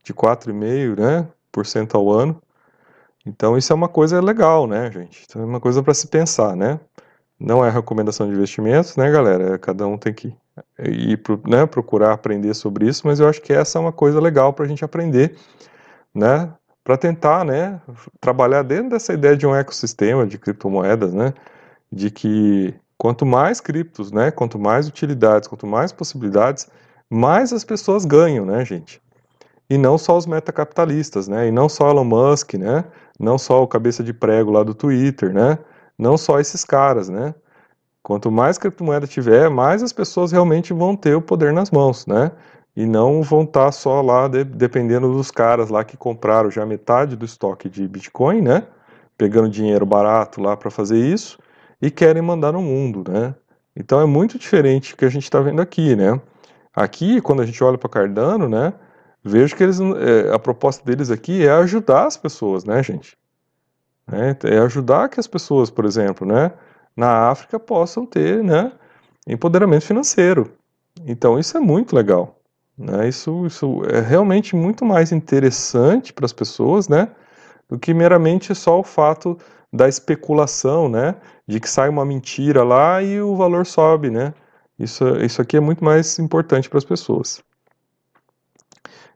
de 0.05 0.13
4,5, 0.13 1.01
né, 1.01 1.27
por 1.51 1.65
cento 1.65 1.97
ao 1.97 2.11
ano. 2.11 2.41
Então 3.25 3.57
isso 3.57 3.73
é 3.73 3.77
uma 3.77 3.89
coisa 3.89 4.21
legal, 4.21 4.67
né, 4.67 4.91
gente? 4.93 5.25
Então 5.27 5.43
é 5.43 5.45
uma 5.47 5.61
coisa 5.61 5.83
para 5.83 5.95
se 5.95 6.07
pensar, 6.09 6.55
né? 6.55 6.79
Não 7.41 7.65
é 7.65 7.71
recomendação 7.71 8.29
de 8.29 8.35
investimentos, 8.35 8.97
né, 8.97 9.11
galera? 9.11 9.59
Cada 9.59 9.87
um 9.87 9.99
tem 9.99 10.13
que 10.15 10.35
e 10.79 11.19
né, 11.49 11.67
procurar 11.67 12.13
aprender 12.13 12.55
sobre 12.55 12.87
isso, 12.89 13.07
mas 13.07 13.21
eu 13.21 13.29
acho 13.29 13.43
que 13.43 13.53
essa 13.53 13.79
é 13.79 13.81
uma 13.81 13.93
coisa 13.93 14.21
legal 14.21 14.53
para 14.53 14.65
a 14.65 14.69
gente 14.69 14.85
aprender, 14.85 15.37
né, 16.15 16.51
para 16.87 16.97
tentar, 16.97 17.45
né, 17.45 17.81
trabalhar 18.21 18.63
dentro 18.63 18.91
dessa 18.91 19.13
ideia 19.13 19.37
de 19.37 19.45
um 19.45 19.53
ecossistema 19.53 20.25
de 20.25 20.39
criptomoedas, 20.39 21.13
né, 21.13 21.35
de 21.91 22.13
que 22.13 22.73
quanto 22.97 23.27
mais 23.27 23.61
criptos, 23.61 24.13
né, 24.13 24.31
quanto 24.31 24.57
mais 24.57 24.87
utilidades, 24.87 25.49
quanto 25.49 25.67
mais 25.67 25.91
possibilidades, 25.91 26.69
mais 27.11 27.53
as 27.53 27.65
pessoas 27.65 28.05
ganham, 28.05 28.47
né, 28.47 28.65
gente? 28.65 29.03
E 29.69 29.77
não 29.77 29.99
só 29.99 30.17
os 30.17 30.27
metacapitalistas, 30.27 31.27
né? 31.27 31.49
E 31.49 31.51
não 31.51 31.69
só 31.69 31.91
Elon 31.91 32.05
Musk, 32.05 32.55
né? 32.55 32.85
Não 33.19 33.37
só 33.37 33.65
o 33.65 33.67
cabeça 33.67 34.05
de 34.05 34.13
prego 34.13 34.53
lá 34.53 34.63
do 34.63 34.73
Twitter, 34.73 35.33
né? 35.35 35.59
Não 35.99 36.17
só 36.17 36.39
esses 36.39 36.65
caras, 36.65 37.09
né? 37.09 37.35
Quanto 38.01 38.31
mais 38.31 38.59
criptomoeda 38.59 39.09
tiver, 39.09 39.51
mais 39.51 39.83
as 39.83 39.93
pessoas 39.93 40.31
realmente 40.31 40.73
vão 40.73 40.95
ter 40.95 41.17
o 41.17 41.23
poder 41.23 41.53
nas 41.53 41.73
mãos, 41.73 42.07
né? 42.07 42.31
E 42.77 42.85
não 42.85 43.23
vão 43.23 43.43
estar 43.43 43.67
tá 43.67 43.73
só 43.73 44.03
lá 44.03 44.29
de, 44.29 44.45
dependendo 44.45 45.13
dos 45.13 45.31
caras 45.31 45.71
lá 45.71 45.83
que 45.85 45.97
compraram 45.97 46.51
já 46.51 46.67
metade 46.67 47.17
do 47.17 47.25
estoque 47.25 47.69
de 47.69 47.87
Bitcoin, 47.89 48.43
né? 48.43 48.67
Pegando 49.17 49.49
dinheiro 49.49 49.87
barato 49.87 50.41
lá 50.43 50.57
para 50.57 50.71
fazer 50.71 50.99
isso 50.99 51.39
e 51.81 51.91
querem 51.91 52.23
mandar 52.23 52.53
no 52.53 52.61
mundo, 52.61 53.11
né? 53.11 53.35
Então 53.75 54.01
é 54.01 54.07
muito 54.07 54.39
diferente 54.39 54.93
do 54.93 54.99
que 54.99 55.05
a 55.05 55.09
gente 55.09 55.25
está 55.25 55.41
vendo 55.41 55.61
aqui, 55.61 55.97
né? 55.97 56.21
Aqui, 56.75 57.21
quando 57.23 57.41
a 57.41 57.47
gente 57.47 57.63
olha 57.65 57.79
para 57.79 57.89
Cardano, 57.89 58.49
né? 58.49 58.75
Vejo 59.25 59.57
que 59.57 59.63
eles, 59.63 59.81
é, 59.81 60.33
a 60.33 60.39
proposta 60.39 60.85
deles 60.85 61.11
aqui 61.11 61.47
é 61.47 61.51
ajudar 61.51 62.07
as 62.07 62.17
pessoas, 62.17 62.65
né, 62.65 62.83
gente? 62.83 63.17
É, 64.13 64.55
é 64.55 64.59
ajudar 64.59 65.09
que 65.09 65.19
as 65.19 65.27
pessoas, 65.27 65.71
por 65.71 65.85
exemplo, 65.85 66.27
né? 66.27 66.53
na 66.97 67.29
África 67.29 67.61
possam 67.61 68.07
ter 68.07 68.43
né, 68.43 68.73
empoderamento 69.29 69.85
financeiro. 69.85 70.53
Então 71.05 71.39
isso 71.39 71.57
é 71.57 71.61
muito 71.61 71.95
legal. 71.95 72.36
Né? 72.79 73.09
Isso, 73.09 73.47
isso 73.47 73.83
é 73.87 74.01
realmente 74.01 74.55
muito 74.55 74.85
mais 74.85 75.13
interessante 75.13 76.13
para 76.13 76.27
as 76.27 76.33
pessoas 76.33 76.89
né, 76.89 77.09
do 77.69 77.79
que 77.79 77.95
meramente 77.95 78.55
só 78.55 78.81
o 78.81 78.85
fato 78.85 79.39
da 79.73 79.89
especulação, 79.89 80.89
né, 80.89 81.17
de 81.47 81.59
que 81.59 81.69
sai 81.69 81.89
uma 81.89 82.05
mentira 82.05 82.63
lá 82.63 83.03
e 83.03 83.21
o 83.21 83.35
valor 83.35 83.67
sobe. 83.67 84.11
Né? 84.11 84.35
Isso, 84.79 85.05
isso 85.19 85.41
aqui 85.41 85.57
é 85.57 85.61
muito 85.61 85.85
mais 85.85 86.19
importante 86.19 86.69
para 86.69 86.79
as 86.79 86.85
pessoas. 86.85 87.43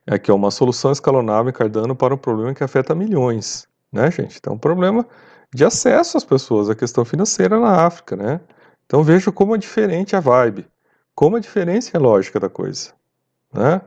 Aqui 0.06 0.30
é 0.30 0.34
uma 0.34 0.50
solução 0.50 0.90
escalonável 0.90 1.50
em 1.50 1.52
Cardano 1.52 1.94
para 1.94 2.14
um 2.14 2.18
problema 2.18 2.54
que 2.54 2.64
afeta 2.64 2.94
milhões, 2.94 3.68
né, 3.92 4.10
gente? 4.10 4.38
Então, 4.38 4.54
um 4.54 4.58
problema 4.58 5.06
de 5.54 5.64
acesso 5.64 6.16
às 6.16 6.24
pessoas, 6.24 6.70
a 6.70 6.74
questão 6.74 7.04
financeira 7.04 7.60
na 7.60 7.84
África, 7.86 8.16
né? 8.16 8.40
Então 8.86 9.04
veja 9.04 9.30
como 9.30 9.54
é 9.54 9.58
diferente 9.58 10.16
a 10.16 10.20
vibe, 10.20 10.66
como 11.14 11.36
a 11.36 11.40
diferença 11.40 11.96
é 11.96 12.00
lógica 12.00 12.40
da 12.40 12.48
coisa, 12.48 12.92
né? 13.52 13.80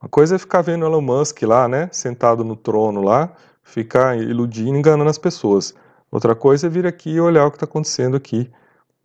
Uma 0.00 0.08
coisa 0.08 0.36
é 0.36 0.38
ficar 0.38 0.62
vendo 0.62 0.84
Elon 0.84 1.00
Musk 1.00 1.42
lá, 1.42 1.66
né, 1.66 1.88
sentado 1.90 2.44
no 2.44 2.54
trono 2.54 3.00
lá, 3.00 3.32
ficar 3.62 4.18
iludindo, 4.18 4.76
enganando 4.76 5.08
as 5.08 5.18
pessoas. 5.18 5.74
Outra 6.10 6.34
coisa 6.34 6.66
é 6.66 6.70
vir 6.70 6.86
aqui 6.86 7.10
e 7.10 7.20
olhar 7.20 7.46
o 7.46 7.50
que 7.50 7.56
está 7.56 7.64
acontecendo 7.64 8.16
aqui, 8.16 8.50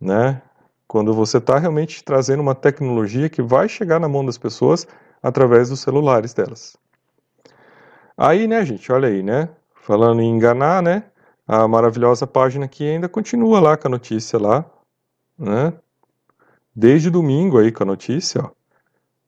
né? 0.00 0.42
Quando 0.86 1.14
você 1.14 1.38
está 1.38 1.58
realmente 1.58 2.04
trazendo 2.04 2.40
uma 2.40 2.54
tecnologia 2.54 3.28
que 3.28 3.40
vai 3.40 3.68
chegar 3.68 3.98
na 3.98 4.08
mão 4.08 4.24
das 4.24 4.36
pessoas 4.36 4.86
através 5.22 5.70
dos 5.70 5.80
celulares 5.80 6.34
delas. 6.34 6.76
Aí, 8.16 8.46
né, 8.46 8.64
gente, 8.64 8.92
olha 8.92 9.08
aí, 9.08 9.22
né? 9.22 9.48
Falando 9.74 10.20
em 10.20 10.28
enganar, 10.28 10.82
né? 10.82 11.04
a 11.52 11.66
maravilhosa 11.66 12.28
página 12.28 12.66
aqui 12.66 12.88
ainda 12.88 13.08
continua 13.08 13.58
lá 13.58 13.76
com 13.76 13.88
a 13.88 13.90
notícia 13.90 14.38
lá, 14.38 14.64
né? 15.36 15.72
Desde 16.72 17.10
domingo 17.10 17.58
aí 17.58 17.72
com 17.72 17.82
a 17.82 17.86
notícia, 17.86 18.40
ó. 18.44 18.59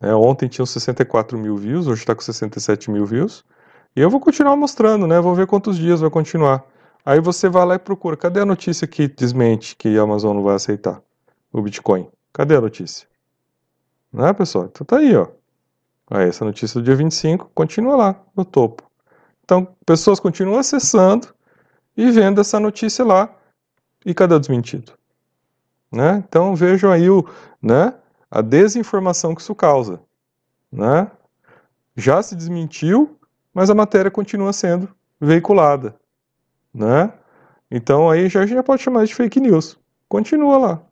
É, 0.02 0.12
ontem 0.14 0.48
tinham 0.48 0.66
64 0.66 1.38
mil 1.38 1.56
views, 1.56 1.86
hoje 1.86 2.00
está 2.02 2.12
com 2.12 2.20
67 2.20 2.90
mil 2.90 3.06
views. 3.06 3.44
E 3.94 4.00
eu 4.00 4.10
vou 4.10 4.18
continuar 4.18 4.56
mostrando, 4.56 5.06
né? 5.06 5.20
Vou 5.20 5.34
ver 5.34 5.46
quantos 5.46 5.78
dias 5.78 6.00
vai 6.00 6.10
continuar. 6.10 6.64
Aí 7.06 7.20
você 7.20 7.48
vai 7.48 7.64
lá 7.64 7.74
e 7.76 7.78
procura. 7.78 8.16
Cadê 8.16 8.40
a 8.40 8.44
notícia 8.44 8.86
que 8.86 9.06
desmente 9.06 9.76
que 9.76 9.96
a 9.96 10.02
Amazon 10.02 10.34
não 10.34 10.42
vai 10.42 10.56
aceitar 10.56 11.00
o 11.52 11.62
Bitcoin? 11.62 12.08
Cadê 12.32 12.56
a 12.56 12.60
notícia? 12.60 13.06
Né, 14.12 14.32
pessoal? 14.32 14.64
Então 14.64 14.84
tá 14.84 14.98
aí, 14.98 15.14
ó. 15.14 15.28
Aí, 16.10 16.28
essa 16.28 16.44
notícia 16.44 16.80
do 16.80 16.84
dia 16.84 16.96
25 16.96 17.50
continua 17.54 17.96
lá, 17.96 18.20
no 18.36 18.44
topo. 18.44 18.82
Então, 19.44 19.68
pessoas 19.86 20.20
continuam 20.20 20.58
acessando 20.58 21.28
e 21.96 22.10
vendo 22.10 22.40
essa 22.40 22.58
notícia 22.58 23.04
lá. 23.04 23.34
E 24.04 24.12
cadê 24.12 24.34
o 24.34 24.40
desmentido? 24.40 24.92
Né? 25.92 26.24
Então 26.26 26.56
vejam 26.56 26.90
aí 26.90 27.08
o, 27.10 27.24
né, 27.62 27.94
a 28.32 28.40
desinformação 28.40 29.34
que 29.34 29.42
isso 29.42 29.54
causa. 29.54 30.00
Né? 30.72 31.08
Já 31.94 32.22
se 32.22 32.34
desmentiu, 32.34 33.18
mas 33.52 33.68
a 33.68 33.74
matéria 33.74 34.10
continua 34.10 34.54
sendo 34.54 34.88
veiculada. 35.20 35.94
Né? 36.72 37.12
Então 37.70 38.08
aí 38.08 38.30
já, 38.30 38.46
já 38.46 38.62
pode 38.62 38.82
chamar 38.82 39.04
de 39.04 39.14
fake 39.14 39.38
news. 39.38 39.78
Continua 40.08 40.56
lá. 40.56 40.82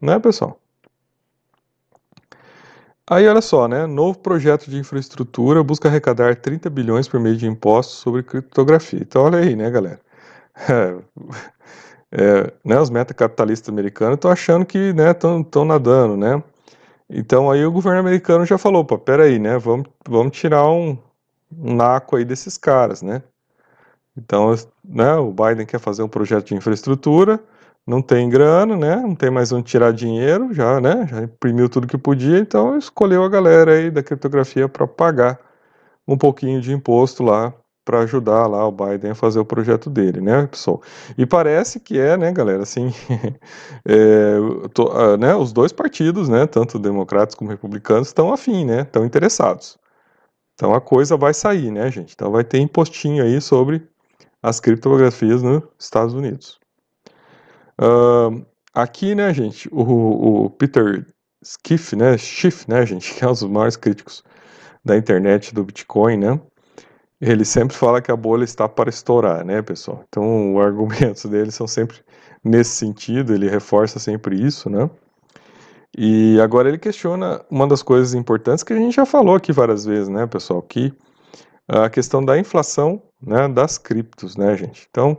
Né, 0.00 0.16
pessoal? 0.20 0.60
Aí 3.04 3.26
olha 3.26 3.42
só, 3.42 3.66
né? 3.66 3.86
Novo 3.86 4.20
projeto 4.20 4.70
de 4.70 4.78
infraestrutura 4.78 5.64
busca 5.64 5.88
arrecadar 5.88 6.36
30 6.36 6.70
bilhões 6.70 7.08
por 7.08 7.18
meio 7.18 7.36
de 7.36 7.48
impostos 7.48 7.96
sobre 7.96 8.22
criptografia. 8.22 9.00
Então 9.02 9.24
olha 9.24 9.40
aí, 9.40 9.56
né, 9.56 9.68
galera? 9.68 10.00
É, 12.12 12.22
é, 12.22 12.52
né, 12.64 12.80
os 12.80 12.90
metacapitalistas 12.90 13.68
americanos 13.68 14.16
estão 14.16 14.30
achando 14.32 14.66
que 14.66 14.92
estão 15.12 15.64
né, 15.64 15.68
nadando, 15.68 16.16
né? 16.16 16.42
Então 17.10 17.50
aí 17.50 17.64
o 17.66 17.72
governo 17.72 17.98
americano 17.98 18.46
já 18.46 18.56
falou, 18.56 18.84
pô, 18.84 18.96
peraí, 18.96 19.38
né? 19.38 19.58
Vamos, 19.58 19.88
vamos 20.08 20.36
tirar 20.36 20.70
um, 20.70 20.96
um 21.52 21.74
naco 21.74 22.16
aí 22.16 22.24
desses 22.24 22.56
caras, 22.56 23.02
né? 23.02 23.22
Então, 24.16 24.54
né, 24.84 25.14
o 25.16 25.32
Biden 25.32 25.66
quer 25.66 25.80
fazer 25.80 26.02
um 26.02 26.08
projeto 26.08 26.48
de 26.48 26.54
infraestrutura, 26.54 27.40
não 27.86 28.02
tem 28.02 28.28
grana, 28.28 28.76
né? 28.76 28.96
Não 28.96 29.14
tem 29.14 29.30
mais 29.30 29.50
onde 29.52 29.64
tirar 29.64 29.92
dinheiro, 29.92 30.52
já, 30.52 30.80
né? 30.80 31.06
Já 31.08 31.22
imprimiu 31.22 31.68
tudo 31.68 31.86
que 31.86 31.98
podia, 31.98 32.38
então 32.38 32.78
escolheu 32.78 33.24
a 33.24 33.28
galera 33.28 33.72
aí 33.72 33.90
da 33.90 34.02
criptografia 34.02 34.68
para 34.68 34.86
pagar 34.86 35.40
um 36.06 36.16
pouquinho 36.16 36.60
de 36.60 36.72
imposto 36.72 37.22
lá 37.24 37.52
para 37.84 38.00
ajudar 38.00 38.46
lá 38.46 38.66
o 38.66 38.72
Biden 38.72 39.12
a 39.12 39.14
fazer 39.14 39.40
o 39.40 39.44
projeto 39.44 39.90
dele, 39.90 40.20
né, 40.20 40.46
pessoal? 40.46 40.82
E 41.16 41.26
parece 41.26 41.80
que 41.80 41.98
é, 41.98 42.16
né, 42.16 42.32
galera, 42.32 42.62
assim, 42.62 42.92
é, 43.86 44.38
uh, 44.38 45.16
né, 45.18 45.34
os 45.34 45.52
dois 45.52 45.72
partidos, 45.72 46.28
né, 46.28 46.46
tanto 46.46 46.78
democratas 46.78 47.34
como 47.34 47.50
republicanos, 47.50 48.08
estão 48.08 48.32
afim, 48.32 48.64
né, 48.64 48.82
estão 48.82 49.04
interessados. 49.04 49.78
Então 50.54 50.74
a 50.74 50.80
coisa 50.80 51.16
vai 51.16 51.32
sair, 51.32 51.70
né, 51.70 51.90
gente? 51.90 52.12
Então 52.14 52.30
vai 52.30 52.44
ter 52.44 52.58
impostinho 52.58 53.24
aí 53.24 53.40
sobre 53.40 53.82
as 54.42 54.60
criptografias 54.60 55.42
nos 55.42 55.62
Estados 55.78 56.14
Unidos. 56.14 56.58
Uh, 57.80 58.44
aqui, 58.74 59.14
né, 59.14 59.32
gente, 59.32 59.68
o, 59.72 60.44
o 60.44 60.50
Peter 60.50 61.06
Schiff, 61.42 61.96
né, 61.96 62.18
Schiff, 62.18 62.68
né, 62.68 62.84
gente, 62.84 63.12
que 63.16 63.24
é 63.24 63.26
um 63.26 63.32
dos 63.32 63.42
maiores 63.44 63.76
críticos 63.76 64.22
da 64.84 64.96
internet 64.96 65.54
do 65.54 65.64
Bitcoin, 65.64 66.18
né, 66.18 66.40
ele 67.20 67.44
sempre 67.44 67.76
fala 67.76 68.00
que 68.00 68.10
a 68.10 68.16
bolha 68.16 68.44
está 68.44 68.68
para 68.68 68.88
estourar, 68.88 69.44
né, 69.44 69.60
pessoal? 69.62 70.04
Então, 70.08 70.56
os 70.56 70.60
argumentos 70.64 71.24
dele 71.26 71.50
são 71.50 71.66
sempre 71.66 71.98
nesse 72.42 72.70
sentido, 72.70 73.34
ele 73.34 73.48
reforça 73.48 73.98
sempre 73.98 74.40
isso, 74.40 74.70
né? 74.70 74.88
E 75.96 76.40
agora 76.40 76.68
ele 76.68 76.78
questiona 76.78 77.44
uma 77.50 77.66
das 77.66 77.82
coisas 77.82 78.14
importantes 78.14 78.62
que 78.64 78.72
a 78.72 78.76
gente 78.76 78.94
já 78.94 79.04
falou 79.04 79.34
aqui 79.34 79.52
várias 79.52 79.84
vezes, 79.84 80.08
né, 80.08 80.26
pessoal? 80.26 80.62
Que 80.62 80.94
a 81.68 81.90
questão 81.90 82.24
da 82.24 82.38
inflação 82.38 83.02
né, 83.22 83.48
das 83.48 83.76
criptos, 83.76 84.36
né, 84.36 84.56
gente? 84.56 84.86
Então, 84.90 85.18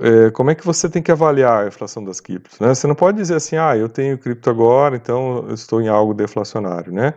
é, 0.00 0.30
como 0.30 0.50
é 0.50 0.54
que 0.54 0.64
você 0.64 0.88
tem 0.88 1.02
que 1.02 1.12
avaliar 1.12 1.64
a 1.64 1.68
inflação 1.68 2.02
das 2.04 2.20
criptos? 2.20 2.58
Né? 2.58 2.74
Você 2.74 2.86
não 2.86 2.94
pode 2.94 3.18
dizer 3.18 3.36
assim, 3.36 3.56
ah, 3.56 3.76
eu 3.76 3.88
tenho 3.88 4.18
cripto 4.18 4.50
agora, 4.50 4.96
então 4.96 5.44
eu 5.48 5.54
estou 5.54 5.80
em 5.80 5.88
algo 5.88 6.14
deflacionário, 6.14 6.92
né? 6.92 7.14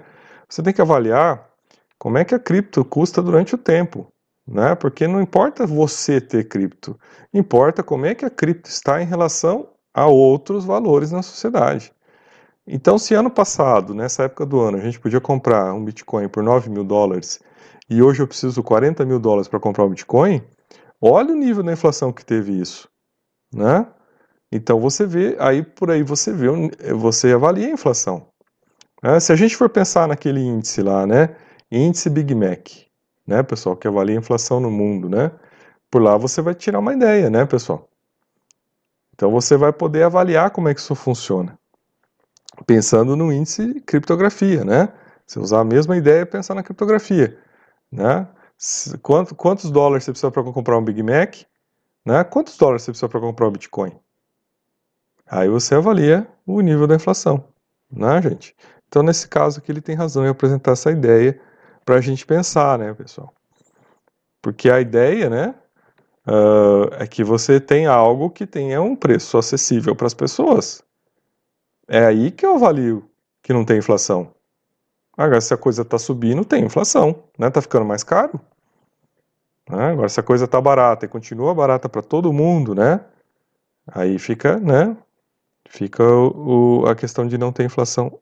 Você 0.47 0.61
tem 0.63 0.73
que 0.73 0.81
avaliar 0.81 1.48
como 1.99 2.17
é 2.17 2.25
que 2.25 2.33
a 2.33 2.39
cripto 2.39 2.83
custa 2.85 3.21
durante 3.21 3.53
o 3.53 3.57
tempo, 3.57 4.07
né? 4.47 4.73
Porque 4.73 5.05
não 5.07 5.21
importa 5.21 5.67
você 5.67 6.19
ter 6.19 6.47
cripto, 6.47 6.97
importa 7.33 7.83
como 7.83 8.05
é 8.05 8.15
que 8.15 8.25
a 8.25 8.29
cripto 8.29 8.69
está 8.69 9.01
em 9.01 9.05
relação 9.05 9.69
a 9.93 10.07
outros 10.07 10.63
valores 10.63 11.11
na 11.11 11.21
sociedade. 11.21 11.93
Então, 12.65 12.97
se 12.97 13.13
ano 13.13 13.29
passado, 13.29 13.93
nessa 13.93 14.23
época 14.23 14.45
do 14.45 14.59
ano, 14.59 14.77
a 14.77 14.81
gente 14.81 14.99
podia 14.99 15.19
comprar 15.19 15.73
um 15.73 15.83
Bitcoin 15.83 16.29
por 16.29 16.41
9 16.41 16.69
mil 16.69 16.83
dólares 16.83 17.39
e 17.89 18.01
hoje 18.01 18.21
eu 18.21 18.27
preciso 18.27 18.63
40 18.63 19.03
mil 19.05 19.19
dólares 19.19 19.47
para 19.47 19.59
comprar 19.59 19.83
um 19.83 19.89
Bitcoin, 19.89 20.41
olha 21.01 21.33
o 21.33 21.35
nível 21.35 21.63
da 21.63 21.73
inflação 21.73 22.13
que 22.13 22.23
teve 22.23 22.53
isso, 22.53 22.87
né? 23.53 23.87
Então 24.51 24.79
você 24.79 25.05
vê, 25.05 25.35
aí 25.39 25.63
por 25.63 25.91
aí 25.91 26.03
você 26.03 26.31
vê, 26.31 26.47
você 26.93 27.33
avalia 27.33 27.67
a 27.67 27.71
inflação. 27.71 28.27
Né? 29.03 29.19
Se 29.19 29.31
a 29.31 29.35
gente 29.35 29.55
for 29.55 29.69
pensar 29.69 30.07
naquele 30.07 30.39
índice 30.39 30.81
lá, 30.81 31.05
né? 31.05 31.35
Índice 31.71 32.09
Big 32.09 32.33
Mac, 32.35 32.69
né, 33.25 33.43
pessoal, 33.43 33.75
que 33.75 33.87
avalia 33.87 34.15
a 34.15 34.19
inflação 34.19 34.59
no 34.59 34.71
mundo, 34.71 35.09
né? 35.09 35.31
Por 35.91 36.01
lá 36.01 36.17
você 36.17 36.41
vai 36.41 36.55
tirar 36.55 36.79
uma 36.79 36.93
ideia, 36.93 37.29
né, 37.29 37.45
pessoal? 37.45 37.89
Então 39.13 39.31
você 39.31 39.57
vai 39.57 39.73
poder 39.73 40.03
avaliar 40.03 40.51
como 40.51 40.69
é 40.69 40.73
que 40.73 40.79
isso 40.79 40.95
funciona. 40.95 41.57
pensando 42.65 43.15
no 43.15 43.31
índice 43.31 43.81
criptografia, 43.81 44.63
né? 44.65 44.89
Você 45.25 45.39
usar 45.39 45.61
a 45.61 45.63
mesma 45.63 45.95
ideia 45.97 46.21
e 46.21 46.25
pensar 46.25 46.55
na 46.55 46.63
criptografia, 46.63 47.37
né? 47.91 48.27
Quanto, 49.01 49.35
quantos 49.35 49.71
dólares 49.71 50.03
você 50.03 50.11
precisa 50.11 50.31
para 50.31 50.43
comprar 50.43 50.77
um 50.77 50.83
Big 50.83 51.01
Mac? 51.01 51.35
Né? 52.05 52.23
Quantos 52.23 52.57
dólares 52.57 52.83
você 52.83 52.91
precisa 52.91 53.07
para 53.07 53.19
comprar 53.19 53.47
um 53.47 53.51
Bitcoin? 53.51 53.97
Aí 55.27 55.47
você 55.47 55.75
avalia 55.75 56.27
o 56.45 56.59
nível 56.59 56.87
da 56.87 56.95
inflação, 56.95 57.47
né, 57.91 58.21
gente? 58.21 58.55
Então, 58.87 59.03
nesse 59.03 59.27
caso 59.27 59.59
aqui, 59.59 59.71
ele 59.71 59.81
tem 59.81 59.95
razão 59.95 60.25
em 60.25 60.29
apresentar 60.29 60.71
essa 60.71 60.91
ideia 60.91 61.39
para 61.89 61.97
a 61.97 62.01
gente 62.01 62.23
pensar, 62.23 62.77
né, 62.77 62.93
pessoal? 62.93 63.33
Porque 64.43 64.69
a 64.69 64.79
ideia, 64.79 65.27
né, 65.27 65.55
uh, 66.27 66.93
é 66.99 67.07
que 67.07 67.23
você 67.23 67.59
tem 67.59 67.87
algo 67.87 68.29
que 68.29 68.45
tenha 68.45 68.79
um 68.79 68.95
preço 68.95 69.39
acessível 69.39 69.95
para 69.95 70.05
as 70.05 70.13
pessoas. 70.13 70.83
É 71.87 72.05
aí 72.05 72.29
que 72.29 72.45
eu 72.45 72.53
avalio 72.53 73.09
que 73.41 73.51
não 73.51 73.65
tem 73.65 73.79
inflação. 73.79 74.31
Agora, 75.17 75.41
se 75.41 75.51
a 75.51 75.57
coisa 75.57 75.81
está 75.81 75.97
subindo, 75.97 76.45
tem 76.45 76.63
inflação, 76.63 77.23
né? 77.39 77.47
Está 77.47 77.59
ficando 77.59 77.85
mais 77.85 78.03
caro. 78.03 78.39
Né? 79.67 79.85
Agora, 79.85 80.09
se 80.09 80.19
a 80.19 80.23
coisa 80.23 80.45
está 80.45 80.61
barata 80.61 81.07
e 81.07 81.09
continua 81.09 81.55
barata 81.55 81.89
para 81.89 82.03
todo 82.03 82.31
mundo, 82.31 82.75
né? 82.75 83.03
Aí 83.87 84.19
fica, 84.19 84.59
né? 84.59 84.95
Fica 85.67 86.03
o, 86.03 86.85
a 86.85 86.93
questão 86.93 87.27
de 87.27 87.35
não 87.35 87.51
ter 87.51 87.63
inflação. 87.63 88.19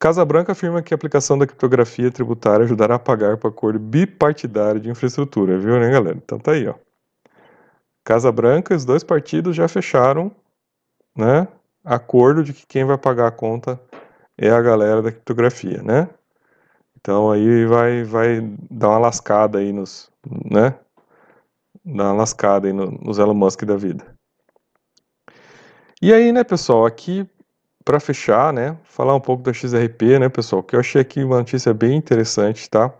Casa 0.00 0.24
Branca 0.24 0.52
afirma 0.52 0.80
que 0.80 0.94
a 0.94 0.96
aplicação 0.96 1.36
da 1.36 1.46
criptografia 1.46 2.10
tributária 2.10 2.64
ajudará 2.64 2.94
a 2.94 2.98
pagar 2.98 3.36
para 3.36 3.50
acordo 3.50 3.78
bipartidário 3.78 4.80
de 4.80 4.88
infraestrutura, 4.88 5.58
viu, 5.58 5.78
né, 5.78 5.90
galera? 5.90 6.16
Então 6.16 6.38
tá 6.38 6.52
aí, 6.52 6.66
ó. 6.66 6.74
Casa 8.02 8.32
Branca, 8.32 8.74
os 8.74 8.86
dois 8.86 9.04
partidos 9.04 9.54
já 9.54 9.68
fecharam, 9.68 10.34
né, 11.14 11.46
acordo 11.84 12.42
de 12.42 12.54
que 12.54 12.66
quem 12.66 12.82
vai 12.82 12.96
pagar 12.96 13.26
a 13.26 13.30
conta 13.30 13.78
é 14.38 14.48
a 14.48 14.62
galera 14.62 15.02
da 15.02 15.12
criptografia, 15.12 15.82
né? 15.82 16.08
Então 16.98 17.30
aí 17.30 17.66
vai, 17.66 18.02
vai 18.02 18.40
dar 18.70 18.88
uma 18.88 18.98
lascada 18.98 19.58
aí 19.58 19.70
nos, 19.70 20.10
né? 20.50 20.74
Dar 21.84 22.04
uma 22.04 22.14
lascada 22.14 22.66
aí 22.66 22.72
no, 22.72 22.90
nos 22.90 23.18
Elon 23.18 23.34
Musk 23.34 23.64
da 23.64 23.76
vida. 23.76 24.16
E 26.00 26.10
aí, 26.10 26.32
né, 26.32 26.42
pessoal, 26.42 26.86
aqui 26.86 27.28
para 27.84 28.00
fechar, 28.00 28.52
né, 28.52 28.76
falar 28.84 29.14
um 29.14 29.20
pouco 29.20 29.42
da 29.42 29.52
XRP, 29.52 30.18
né, 30.18 30.28
pessoal, 30.28 30.62
que 30.62 30.76
eu 30.76 30.80
achei 30.80 31.00
aqui 31.00 31.24
uma 31.24 31.38
notícia 31.38 31.72
bem 31.74 31.96
interessante, 31.96 32.68
tá? 32.68 32.92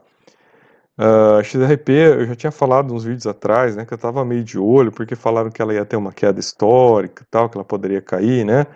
Uh, 0.99 1.39
a 1.39 1.43
XRP, 1.43 1.91
eu 1.93 2.27
já 2.27 2.35
tinha 2.37 2.53
falado 2.53 2.93
uns 2.95 3.05
vídeos 3.05 3.27
atrás, 3.27 3.75
né, 3.77 3.87
que 3.87 3.95
eu 3.95 3.99
tava 3.99 4.25
meio 4.25 4.45
de 4.45 4.59
olho, 4.59 4.93
porque 4.93 5.17
falaram 5.17 5.51
que 5.51 5.63
ela 5.63 5.73
ia 5.73 5.85
ter 5.85 5.97
uma 5.97 6.13
queda 6.13 6.39
histórica 6.41 7.25
tal, 7.31 7.49
que 7.49 7.57
ela 7.57 7.65
poderia 7.65 8.03
cair, 8.03 8.45
né, 8.45 8.67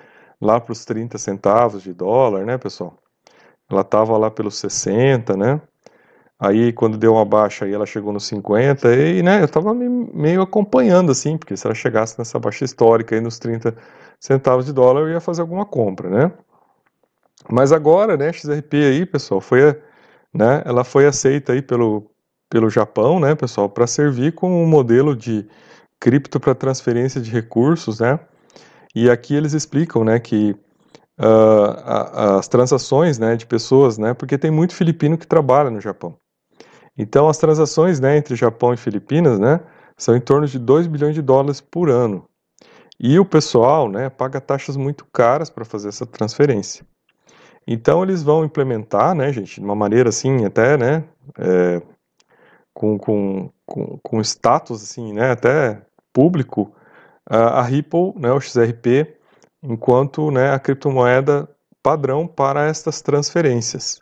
lá 0.40 0.60
para 0.60 0.72
os 0.72 0.84
30 0.84 1.18
centavos 1.18 1.82
de 1.82 1.92
dólar, 1.92 2.44
né, 2.46 2.58
pessoal? 2.58 2.96
Ela 3.70 3.84
tava 3.84 4.16
lá 4.18 4.30
pelos 4.30 4.56
60, 4.56 5.36
né? 5.36 5.60
Aí 6.44 6.74
quando 6.74 6.98
deu 6.98 7.14
uma 7.14 7.24
baixa 7.24 7.64
aí 7.64 7.72
ela 7.72 7.86
chegou 7.86 8.12
nos 8.12 8.26
50 8.26 8.94
e, 8.94 9.22
né, 9.22 9.42
eu 9.42 9.48
tava 9.48 9.72
meio 9.72 10.42
acompanhando 10.42 11.10
assim, 11.10 11.38
porque 11.38 11.56
se 11.56 11.66
ela 11.66 11.74
chegasse 11.74 12.18
nessa 12.18 12.38
baixa 12.38 12.66
histórica 12.66 13.14
aí 13.14 13.20
nos 13.20 13.38
30 13.38 13.74
centavos 14.20 14.66
de 14.66 14.72
dólar, 14.72 15.02
eu 15.02 15.10
ia 15.10 15.20
fazer 15.20 15.40
alguma 15.40 15.64
compra, 15.64 16.10
né? 16.10 16.32
Mas 17.50 17.72
agora, 17.72 18.16
né, 18.16 18.30
XRP 18.30 18.74
aí, 18.76 19.06
pessoal, 19.06 19.40
foi, 19.40 19.80
né, 20.34 20.62
ela 20.66 20.84
foi 20.84 21.06
aceita 21.06 21.52
aí 21.54 21.62
pelo, 21.62 22.10
pelo 22.50 22.68
Japão, 22.68 23.18
né, 23.18 23.34
pessoal, 23.34 23.68
para 23.68 23.86
servir 23.86 24.34
como 24.34 24.54
um 24.62 24.66
modelo 24.66 25.16
de 25.16 25.46
cripto 25.98 26.38
para 26.38 26.54
transferência 26.54 27.20
de 27.22 27.30
recursos, 27.30 28.00
né? 28.00 28.20
E 28.94 29.08
aqui 29.10 29.34
eles 29.34 29.54
explicam, 29.54 30.04
né, 30.04 30.20
que 30.20 30.54
uh, 31.18 32.36
as 32.38 32.48
transações, 32.48 33.18
né, 33.18 33.34
de 33.34 33.46
pessoas, 33.46 33.96
né, 33.98 34.12
porque 34.12 34.36
tem 34.36 34.50
muito 34.50 34.74
filipino 34.74 35.16
que 35.16 35.26
trabalha 35.26 35.70
no 35.70 35.80
Japão. 35.80 36.18
Então, 36.96 37.28
as 37.28 37.38
transações, 37.38 37.98
né, 38.00 38.16
entre 38.16 38.36
Japão 38.36 38.72
e 38.72 38.76
Filipinas, 38.76 39.38
né, 39.38 39.60
são 39.96 40.16
em 40.16 40.20
torno 40.20 40.46
de 40.46 40.58
2 40.58 40.86
bilhões 40.86 41.14
de 41.14 41.22
dólares 41.22 41.60
por 41.60 41.90
ano. 41.90 42.28
E 42.98 43.18
o 43.18 43.24
pessoal 43.24 43.88
né, 43.88 44.08
paga 44.08 44.40
taxas 44.40 44.76
muito 44.76 45.04
caras 45.06 45.50
para 45.50 45.64
fazer 45.64 45.88
essa 45.88 46.06
transferência. 46.06 46.86
Então 47.66 48.02
eles 48.02 48.22
vão 48.22 48.44
implementar, 48.44 49.14
né, 49.14 49.32
gente, 49.32 49.60
de 49.60 49.64
uma 49.64 49.74
maneira 49.74 50.10
assim, 50.10 50.44
até, 50.44 50.76
né, 50.76 51.04
é, 51.38 51.82
com, 52.72 52.98
com, 52.98 53.50
com, 53.66 53.98
com, 54.02 54.20
status, 54.20 54.82
assim, 54.82 55.12
né, 55.12 55.30
até 55.30 55.82
público, 56.12 56.74
a, 57.26 57.62
Ripple, 57.62 58.12
né, 58.16 58.30
o 58.32 58.40
XRP, 58.40 59.16
enquanto, 59.62 60.30
né, 60.30 60.52
a 60.52 60.58
criptomoeda 60.58 61.48
padrão 61.82 62.26
para 62.26 62.66
estas 62.66 63.00
transferências. 63.00 64.00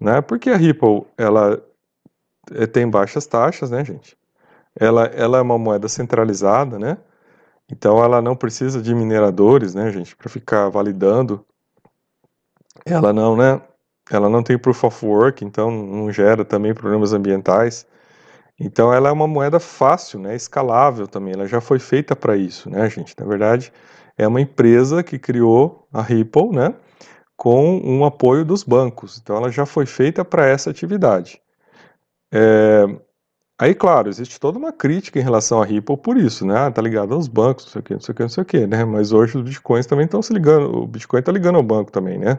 Né, 0.00 0.20
porque 0.20 0.50
a 0.50 0.56
Ripple, 0.56 1.06
ela 1.16 1.62
tem 2.72 2.88
baixas 2.88 3.26
taxas, 3.26 3.70
né, 3.70 3.84
gente, 3.84 4.16
ela, 4.78 5.06
ela 5.06 5.38
é 5.38 5.40
uma 5.40 5.58
moeda 5.58 5.88
centralizada, 5.88 6.78
né, 6.78 6.98
então 7.70 8.02
ela 8.02 8.20
não 8.20 8.36
precisa 8.36 8.80
de 8.80 8.94
mineradores, 8.94 9.74
né, 9.74 9.90
gente, 9.90 10.14
para 10.14 10.28
ficar 10.28 10.68
validando. 10.68 11.44
Ela 12.84 13.12
não, 13.12 13.36
né? 13.36 13.60
Ela 14.10 14.28
não 14.28 14.42
tem 14.42 14.58
proof 14.58 14.84
of 14.84 15.06
work, 15.06 15.44
então 15.44 15.70
não 15.70 16.12
gera 16.12 16.44
também 16.44 16.74
problemas 16.74 17.12
ambientais. 17.14 17.86
Então 18.60 18.92
ela 18.92 19.08
é 19.08 19.12
uma 19.12 19.26
moeda 19.26 19.58
fácil, 19.58 20.20
né, 20.20 20.36
escalável 20.36 21.08
também. 21.08 21.32
Ela 21.32 21.46
já 21.46 21.60
foi 21.60 21.78
feita 21.78 22.14
para 22.14 22.36
isso, 22.36 22.68
né, 22.68 22.88
gente? 22.90 23.14
Na 23.18 23.24
verdade, 23.26 23.72
é 24.16 24.28
uma 24.28 24.40
empresa 24.40 25.02
que 25.02 25.18
criou 25.18 25.88
a 25.92 26.02
Ripple, 26.02 26.50
né, 26.50 26.74
com 27.36 27.80
um 27.82 28.04
apoio 28.04 28.44
dos 28.44 28.62
bancos. 28.62 29.18
Então 29.18 29.36
ela 29.36 29.50
já 29.50 29.64
foi 29.64 29.86
feita 29.86 30.24
para 30.24 30.46
essa 30.46 30.70
atividade. 30.70 31.40
É, 32.34 32.86
Aí, 33.58 33.74
claro, 33.74 34.08
existe 34.08 34.40
toda 34.40 34.58
uma 34.58 34.72
crítica 34.72 35.18
em 35.18 35.22
relação 35.22 35.62
à 35.62 35.64
Ripple 35.64 35.96
por 35.96 36.16
isso, 36.16 36.44
né? 36.44 36.58
Ah, 36.66 36.70
tá 36.72 36.82
ligado 36.82 37.14
aos 37.14 37.28
bancos, 37.28 37.64
não 37.66 37.72
sei 37.72 37.80
o 37.80 37.84
que, 37.84 37.94
não 37.94 38.00
sei 38.00 38.12
o 38.12 38.16
que, 38.16 38.22
não 38.22 38.28
sei 38.28 38.42
o 38.42 38.46
que, 38.46 38.66
né? 38.66 38.84
Mas 38.84 39.12
hoje 39.12 39.38
os 39.38 39.44
bitcoins 39.44 39.86
também 39.86 40.06
estão 40.06 40.20
se 40.22 40.32
ligando, 40.32 40.76
o 40.76 40.86
Bitcoin 40.86 41.20
está 41.20 41.30
ligando 41.32 41.56
ao 41.56 41.62
banco 41.62 41.92
também, 41.92 42.18
né? 42.18 42.38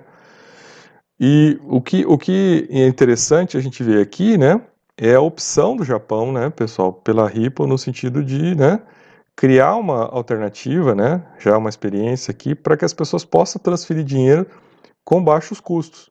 E 1.20 1.58
o 1.64 1.82
que, 1.82 2.06
o 2.06 2.18
que 2.18 2.68
é 2.70 2.88
interessante 2.88 3.58
a 3.58 3.62
gente 3.62 3.84
ver 3.84 4.02
aqui, 4.02 4.38
né? 4.38 4.62
É 4.98 5.16
a 5.16 5.22
opção 5.22 5.76
do 5.76 5.84
Japão, 5.84 6.32
né, 6.32 6.50
pessoal, 6.50 6.94
pela 6.94 7.28
Ripple 7.28 7.68
no 7.68 7.78
sentido 7.78 8.24
de, 8.24 8.56
né? 8.56 8.82
Criar 9.36 9.76
uma 9.76 10.06
alternativa, 10.06 10.96
né? 10.96 11.24
Já 11.40 11.58
uma 11.58 11.70
experiência 11.70 12.32
aqui 12.32 12.56
para 12.56 12.78
que 12.78 12.86
as 12.86 12.94
pessoas 12.94 13.26
possam 13.26 13.62
transferir 13.62 14.04
dinheiro 14.04 14.48
com 15.04 15.24
baixos 15.24 15.60
custos. 15.60 16.10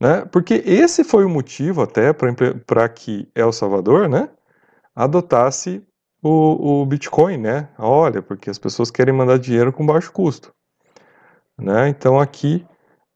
Né? 0.00 0.24
Porque 0.26 0.62
esse 0.64 1.02
foi 1.02 1.24
o 1.24 1.28
motivo 1.28 1.82
até 1.82 2.12
para 2.12 2.88
que 2.88 3.28
El 3.34 3.52
Salvador 3.52 4.08
né, 4.08 4.28
adotasse 4.94 5.84
o, 6.22 6.82
o, 6.82 6.86
Bitcoin, 6.86 7.38
né? 7.38 7.68
Olha, 7.78 8.22
porque 8.22 8.50
as 8.50 8.58
pessoas 8.58 8.90
querem 8.90 9.14
mandar 9.14 9.38
dinheiro 9.38 9.72
com 9.72 9.86
baixo 9.86 10.12
custo. 10.12 10.52
Né? 11.56 11.88
Então 11.88 12.20
aqui 12.20 12.64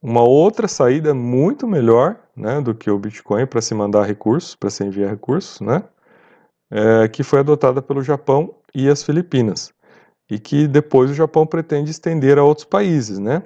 uma 0.00 0.22
outra 0.22 0.66
saída 0.66 1.14
muito 1.14 1.66
melhor 1.66 2.16
né, 2.36 2.60
do 2.60 2.74
que 2.74 2.90
o 2.90 2.98
Bitcoin 2.98 3.46
para 3.46 3.60
se 3.60 3.74
mandar 3.74 4.04
recursos, 4.04 4.56
para 4.56 4.70
se 4.70 4.84
enviar 4.84 5.10
recursos, 5.10 5.60
né? 5.60 5.84
É, 6.70 7.06
que 7.06 7.22
foi 7.22 7.40
adotada 7.40 7.82
pelo 7.82 8.02
Japão 8.02 8.54
e 8.74 8.88
as 8.88 9.02
Filipinas. 9.02 9.72
E 10.30 10.38
que 10.38 10.66
depois 10.66 11.10
o 11.10 11.14
Japão 11.14 11.46
pretende 11.46 11.90
estender 11.90 12.38
a 12.38 12.42
outros 12.42 12.64
países, 12.64 13.18
né? 13.18 13.42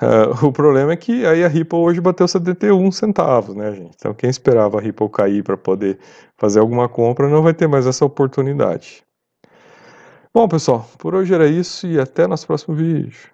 Uh, 0.00 0.32
o 0.46 0.52
problema 0.52 0.92
é 0.92 0.96
que 0.96 1.26
aí 1.26 1.44
a 1.44 1.48
Ripple 1.48 1.78
hoje 1.78 2.00
bateu 2.00 2.26
71 2.26 2.90
centavos, 2.92 3.54
né, 3.54 3.72
gente? 3.72 3.94
Então 3.96 4.14
quem 4.14 4.30
esperava 4.30 4.78
a 4.78 4.80
Ripple 4.80 5.08
cair 5.10 5.42
para 5.42 5.56
poder 5.56 5.98
fazer 6.36 6.60
alguma 6.60 6.88
compra 6.88 7.28
não 7.28 7.42
vai 7.42 7.54
ter 7.54 7.66
mais 7.66 7.86
essa 7.86 8.04
oportunidade. 8.04 9.04
Bom, 10.34 10.48
pessoal, 10.48 10.88
por 10.98 11.14
hoje 11.14 11.34
era 11.34 11.46
isso 11.46 11.86
e 11.86 12.00
até 12.00 12.26
nosso 12.26 12.46
próximo 12.46 12.74
vídeo. 12.74 13.30